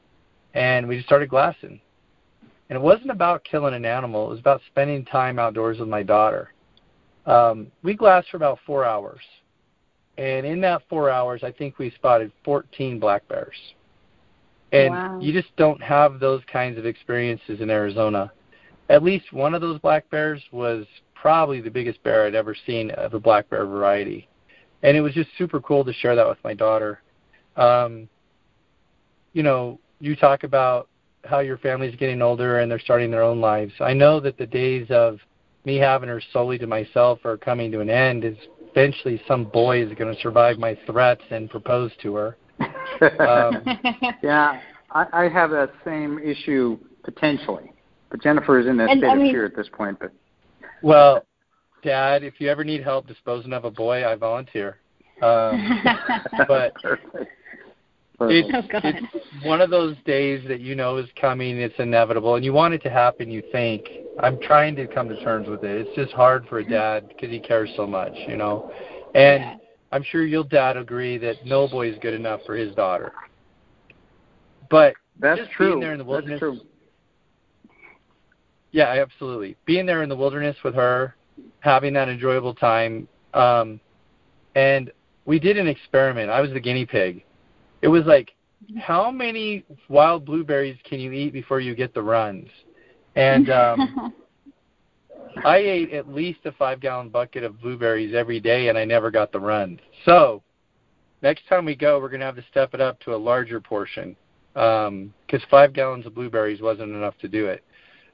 [0.53, 1.81] and we just started glassing.
[2.69, 6.03] And it wasn't about killing an animal, it was about spending time outdoors with my
[6.03, 6.53] daughter.
[7.25, 9.21] Um, we glassed for about four hours.
[10.17, 13.55] And in that four hours, I think we spotted 14 black bears.
[14.71, 15.19] And Wow.
[15.19, 18.31] you just don't have those kinds of experiences in Arizona.
[18.89, 22.91] At least one of those black bears was probably the biggest bear I'd ever seen
[22.91, 24.27] of a black bear variety.
[24.83, 27.01] And it was just super cool to share that with my daughter.
[27.55, 28.07] Um,
[29.33, 30.87] you know, you talk about
[31.23, 33.73] how your family's getting older and they're starting their own lives.
[33.79, 35.19] I know that the days of
[35.65, 38.23] me having her solely to myself are coming to an end.
[38.23, 38.37] Is
[38.71, 42.37] eventually some boy is going to survive my threats and propose to her.
[43.19, 43.63] Um,
[44.23, 44.61] yeah,
[44.91, 47.71] I, I have that same issue potentially,
[48.09, 49.99] but Jennifer is in that And, state I of mean- fear at this point.
[49.99, 50.11] But
[50.81, 51.25] Well,
[51.83, 54.77] Dad, if you ever need help disposing of a boy, I volunteer.
[55.21, 55.81] Um,
[56.47, 57.31] but perfect.
[58.21, 61.57] It's, Oh, it's one of those days that you know is coming.
[61.57, 63.29] It's inevitable, and you want it to happen.
[63.29, 63.89] You think.
[64.19, 65.81] I'm trying to come to terms with it.
[65.81, 68.71] It's just hard for a dad because he cares so much, you know.
[69.13, 69.55] And Yeah.
[69.91, 73.11] I'm sure you'll dad agree that no boy is good enough for his daughter.
[74.69, 75.71] But That's just true.
[75.71, 76.61] being there in the wilderness, That's true.
[78.71, 79.55] Yeah, absolutely.
[79.65, 81.15] Being there in the wilderness with her,
[81.59, 83.79] having that enjoyable time, um,
[84.55, 84.91] and
[85.25, 86.29] we did an experiment.
[86.29, 87.24] I was the guinea pig.
[87.85, 88.33] It was like,
[88.79, 92.49] how many wild blueberries can you eat before you get the runs?
[93.15, 94.11] And um,
[95.45, 99.11] I ate at least a five gallon bucket of blueberries every day, and I never
[99.11, 99.81] got the runs.
[100.03, 100.41] So
[101.21, 103.61] next time we go, we're going to have to step it up to a larger
[103.61, 104.15] portion
[104.53, 107.63] because five gallons of blueberries wasn't enough to do it.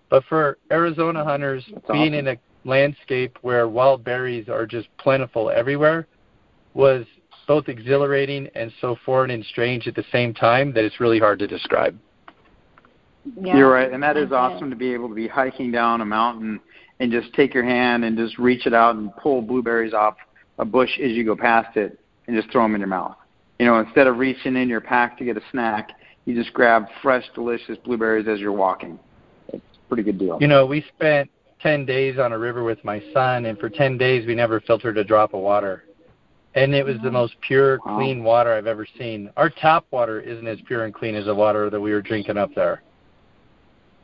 [0.10, 2.28] But for Arizona hunters, That's being awesome.
[2.28, 6.08] in a landscape where wild berries are just plentiful everywhere
[6.74, 7.06] was
[7.48, 11.40] both exhilarating and so foreign and strange at the same time that it's really hard
[11.40, 11.98] to describe.
[13.40, 13.56] Yeah.
[13.56, 16.60] You're right, and that is awesome to be able to be hiking down a mountain
[17.00, 20.16] and just take your hand and just reach it out and pull blueberries off
[20.58, 23.16] a bush as you go past it and just throw them in your mouth.
[23.60, 25.92] You know, instead of reaching in your pack to get a snack,
[26.26, 29.00] you just grab fresh, delicious blueberries as you're walking.
[29.50, 30.38] It's a pretty good deal.
[30.42, 31.30] You know, we spent
[31.62, 34.98] 10 days on a river with my son, and for 10 days we never filtered
[34.98, 35.84] a drop of water.
[36.54, 37.96] And it was the most pure, Wow.
[37.96, 39.30] clean water I've ever seen.
[39.38, 42.38] Our tap water isn't as pure and clean as the water that we were drinking
[42.38, 42.82] up there.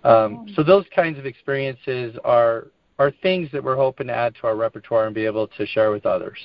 [0.05, 2.67] Um, so those kinds of experiences are
[2.99, 5.91] are things that we're hoping to add to our repertoire and be able to share
[5.91, 6.37] with others.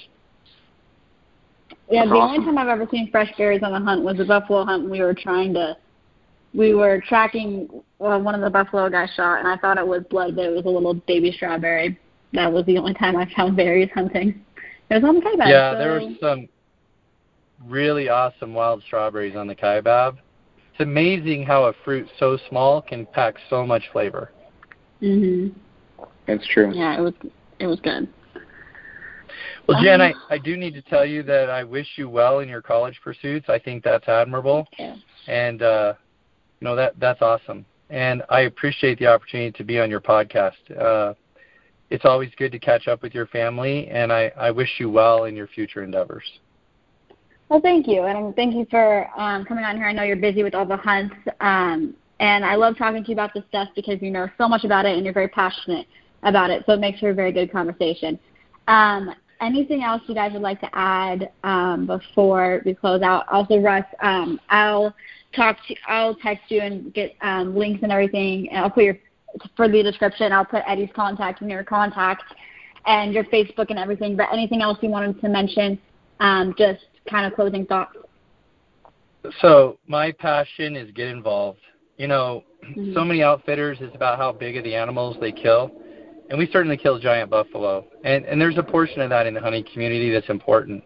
[1.90, 4.64] Yeah, the only time I've ever seen fresh berries on a hunt was a buffalo
[4.64, 4.90] hunt.
[4.90, 5.76] We were trying to,
[6.52, 10.02] we were tracking well, one of the buffalo guys shot, and I thought it was
[10.10, 11.98] blood, but it was a little baby strawberry.
[12.32, 14.44] That was the only time I found berries hunting.
[14.92, 15.48] It was on the Kaibab.
[15.48, 16.48] yeah, so, there were some
[17.66, 20.18] really awesome wild strawberries on the Kaibab.
[20.72, 24.32] It's amazing how a fruit so small can pack so much flavor.
[25.00, 25.54] Mhm.
[26.26, 26.72] That's true.
[26.74, 27.14] Yeah, it was
[27.58, 28.06] it was good.
[29.66, 32.40] Well, Jen, Um, I, I do need to tell you that I wish you well
[32.40, 33.48] in your college pursuits.
[33.48, 34.96] I think that's admirable, Yeah.
[35.26, 35.94] and uh,
[36.60, 37.64] you know that that's awesome.
[37.88, 40.52] And I appreciate the opportunity to be on your podcast.
[40.78, 41.14] Uh,
[41.92, 45.24] it's always good to catch up with your family, and I, I wish you well
[45.24, 46.24] in your future endeavors.
[47.48, 49.86] Well, thank you, and thank you for um, coming on here.
[49.86, 53.14] I know you're busy with all the hunts, um, and I love talking to you
[53.14, 55.86] about this stuff because you know so much about it and you're very passionate.
[56.22, 56.62] about it.
[56.66, 58.18] So it makes for a very good conversation.
[58.68, 63.26] Um, anything else you guys would like to add um, before we close out?
[63.28, 64.94] Also, Russ, um, I'll
[65.34, 68.98] talk to, I'll text you and get um, links and everything, and I'll put your
[69.56, 70.32] for the description.
[70.32, 72.22] I'll put Eddie's contact and your contact
[72.86, 74.16] and your Facebook and everything.
[74.16, 75.78] But anything else you wanted to mention?
[76.20, 77.96] Um, just kind of closing thoughts.
[79.40, 81.60] So my passion is get involved.
[81.96, 82.94] You know, Mm-hmm.
[82.94, 85.72] so many outfitters is about how big are the animals they kill,
[86.30, 89.40] and we certainly kill giant buffalo, and and there's a portion of that in the
[89.40, 90.84] hunting community that's important.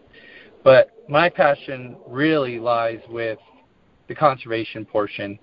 [0.63, 3.37] But my passion really lies with
[4.07, 5.37] the conservation portion,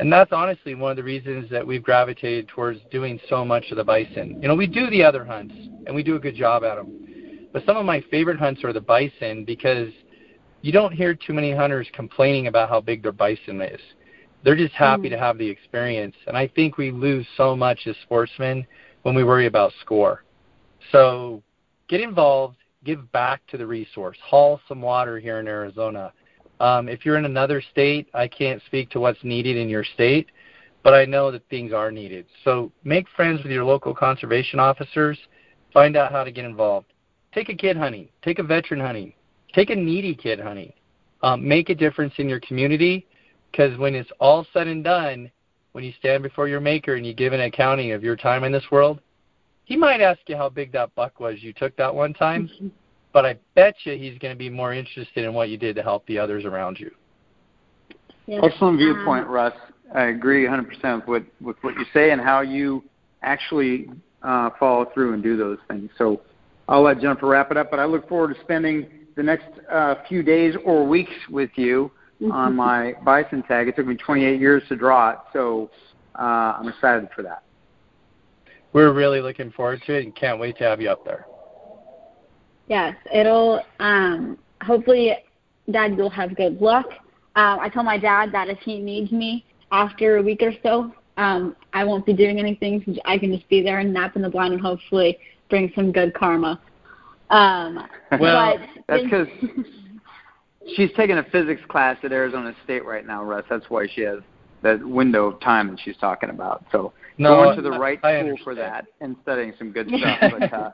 [0.00, 3.76] and that's honestly one of the reasons that we've gravitated towards doing so much of
[3.76, 4.38] the bison.
[4.42, 5.54] You know, we do the other hunts,
[5.86, 8.72] and we do a good job at them, but some of my favorite hunts are
[8.72, 9.92] the bison because
[10.62, 13.80] you don't hear too many hunters complaining about how big their bison is
[14.42, 15.12] they're just happy Mm.
[15.12, 16.16] to have the experience.
[16.26, 18.66] And I think we lose so much as sportsmen
[19.02, 20.24] when we worry about score.
[20.92, 21.42] So
[21.88, 26.12] get involved, give back to the resource, haul some water here in Arizona.
[26.60, 30.28] Um, if you're in another state, I can't speak to what's needed in your state,
[30.82, 32.26] but I know that things are needed.
[32.44, 35.18] So make friends with your local conservation officers,
[35.72, 36.86] find out how to get involved.
[37.32, 39.14] Take a kid hunting, take a veteran hunting,
[39.54, 40.72] take a needy kid hunting.
[41.22, 43.06] Um, make a difference in your community
[43.50, 45.30] because when it's all said and done,
[45.72, 48.52] when you stand before your maker and you give an accounting of your time in
[48.52, 49.00] this world,
[49.64, 52.50] he might ask you how big that buck was you took that one time,
[53.12, 55.82] but I bet you he's going to be more interested in what you did to
[55.82, 56.90] help the others around you.
[58.26, 58.40] Yeah.
[58.42, 59.54] Excellent viewpoint, Um, Russ.
[59.94, 62.84] I agree 100% with with what you say and how you
[63.22, 63.90] actually
[64.22, 65.90] uh, follow through and do those things.
[65.98, 66.20] So
[66.68, 68.86] I'll let Jennifer wrap it up, but I look forward to spending
[69.16, 71.90] the next uh, few days or weeks with you
[72.30, 73.66] on my bison tag.
[73.66, 75.70] It took me 28 years to draw it, so
[76.16, 77.42] uh, I'm excited for that.
[78.72, 81.26] We're really looking forward to it and can't wait to have you up there.
[82.70, 83.62] Yes, it'll.
[83.80, 85.16] Um, hopefully,
[85.70, 86.86] Dad, you'll have good luck.
[87.34, 90.94] Um, I told my dad that if he needs me after a week or so,
[91.16, 92.96] um, I won't be doing anything.
[93.04, 95.18] I can just be there and nap in the blind and hopefully
[95.48, 96.60] bring some good karma.
[97.30, 97.88] Um,
[98.20, 99.28] Well, but That's because
[100.76, 103.44] she's taking a physics class at Arizona State right now, Russ.
[103.50, 104.20] That's why she has
[104.62, 106.64] that window of time that she's talking about.
[106.70, 110.18] So No, going to the right I school for that and studying some good stuff.
[110.20, 110.70] But uh,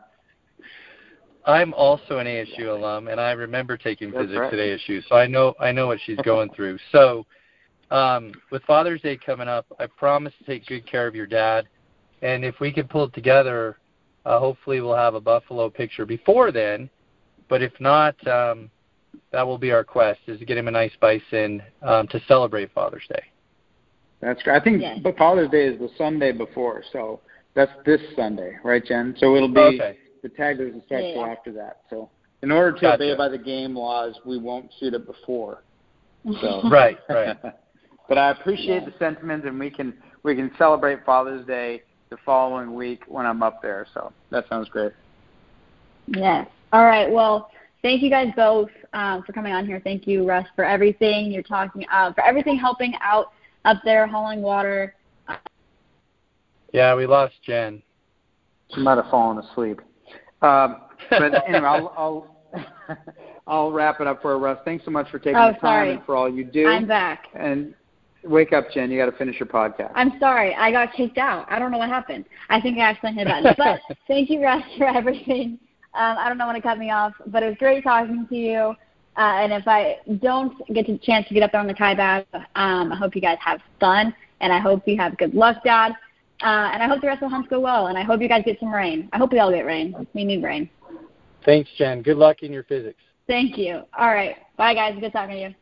[1.47, 4.53] I'm also an ASU alum, and I remember taking That's physics right.
[4.53, 6.79] at ASU, so I know I know what she's going through.
[6.93, 7.25] So,
[7.91, 11.69] um, with Father's Day coming up, I promise to take good care of your dad,
[12.23, 13.79] and if we could pull it together,
[14.25, 16.91] uh, hopefully we'll have a buffalo picture before then.
[17.49, 18.71] But if not, um,
[19.31, 22.73] that will be our quest: is to get him a nice bison um, to celebrate
[22.73, 23.23] Father's Day.
[24.21, 24.61] that's great.
[24.61, 24.99] I think Yes.
[25.17, 27.21] Father's Day is the Sunday before, so
[27.55, 29.15] that's this Sunday, right, Jen?
[29.19, 29.97] So it'll be Okay.
[30.29, 31.83] The tag doesn't start till after that.
[31.89, 32.11] So
[32.43, 32.95] in order to Gotcha.
[32.95, 35.63] obey by the game laws, we won't shoot it before.
[36.41, 37.37] So Right, right.
[38.09, 42.75] but I appreciate the sentiment, and we can we can celebrate Father's Day the following
[42.75, 43.87] week when I'm up there.
[43.95, 44.93] So that sounds great.
[46.09, 46.49] Yes.
[46.73, 47.11] All right.
[47.11, 47.51] Well,
[47.83, 49.81] thank you guys both um, for coming on here.
[49.83, 53.33] Thank you, Russ, for everything you're talking uh, for everything helping out
[53.65, 54.95] up there, hauling water.
[56.73, 57.83] Yeah, we lost Jen.
[58.75, 59.81] She might have fallen asleep.
[60.43, 62.37] Um, but anyway, I'll I'll,
[63.47, 64.59] I'll wrap it up for Russ.
[64.65, 65.93] Thanks so much for taking Oh, the time sorry.
[65.95, 66.67] and for all you do.
[66.67, 67.25] I'm back.
[67.35, 67.75] And
[68.25, 68.91] wake up, Jen.
[68.91, 69.93] You got to finish your podcast.
[69.95, 70.55] I'm sorry.
[70.55, 71.47] I got kicked out.
[71.51, 72.25] I don't know what happened.
[72.49, 73.79] I think I accidentally hit a button.
[73.89, 75.59] But thank you, Russ, for everything.
[75.95, 78.35] Um, I don't know when to cut me off, but it was great talking to
[78.37, 78.75] you.
[79.17, 82.27] Uh, and if I don't get a chance to get up there on the kaibab,
[82.55, 85.93] um, I hope you guys have fun, and I hope you have good luck, Dad.
[86.43, 88.29] Uh, and I hope the rest of the hunts go well, and I hope you
[88.29, 89.09] guys get some rain.
[89.13, 90.07] I hope we all get rain.
[90.13, 90.69] We need rain.
[91.45, 92.03] Thanks, Jen.
[92.03, 93.01] Good luck in your physics.
[93.27, 93.83] Thank you.
[93.99, 94.37] All right.
[94.57, 94.97] Bye, guys.
[95.01, 95.55] Good talking to you.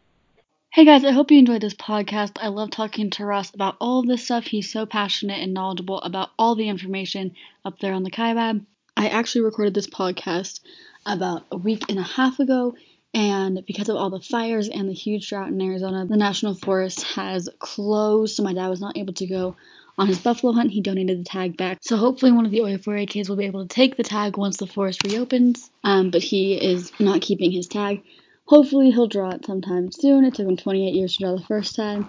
[0.75, 2.33] Hey guys, I hope you enjoyed this podcast.
[2.43, 4.43] I love talking to Russ about all of this stuff.
[4.43, 8.67] He's so passionate and knowledgeable about all the information up there on the Kaibab.
[8.97, 10.59] I actually recorded this podcast
[11.07, 12.75] about a week and a half ago,
[13.15, 17.05] and because of all the fires and the huge drought in Arizona, the National Forest
[17.15, 19.55] has closed, so my dad was not able to go
[19.99, 20.71] on his buffalo hunt.
[20.71, 21.79] He donated the tag back.
[21.83, 24.57] So hopefully one of the Oya kids will be able to take the tag once
[24.57, 28.03] the forest reopens, um, but he is not keeping his tag.
[28.47, 30.25] Hopefully he'll draw it sometime soon.
[30.25, 32.09] It took him 28 years to draw the first time,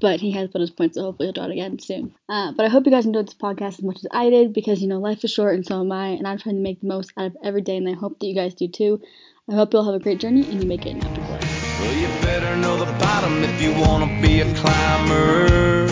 [0.00, 2.14] but he has his points, so hopefully he'll draw it again soon.
[2.28, 4.80] Uh, but I hope you guys enjoyed this podcast as much as I did, because
[4.80, 6.86] you know life is short and so am I, and I'm trying to make the
[6.86, 9.02] most out of every day, and I hope that you guys do too.
[9.50, 11.38] I hope you'll have a great journey and you make it Afterglow.
[11.80, 15.83] Well, you better know the bottom if you wanna be a climber.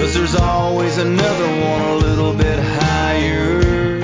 [0.00, 4.00] Cause there's always another one a little bit higher.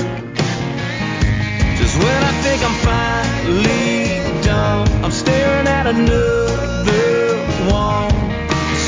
[1.79, 7.39] Just when I think I'm finally done, I'm staring at another
[7.73, 8.11] one.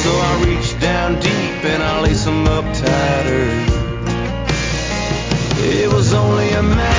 [0.03, 3.49] So I reach down deep and I lace them up tighter.
[5.65, 6.98] It was only a matter.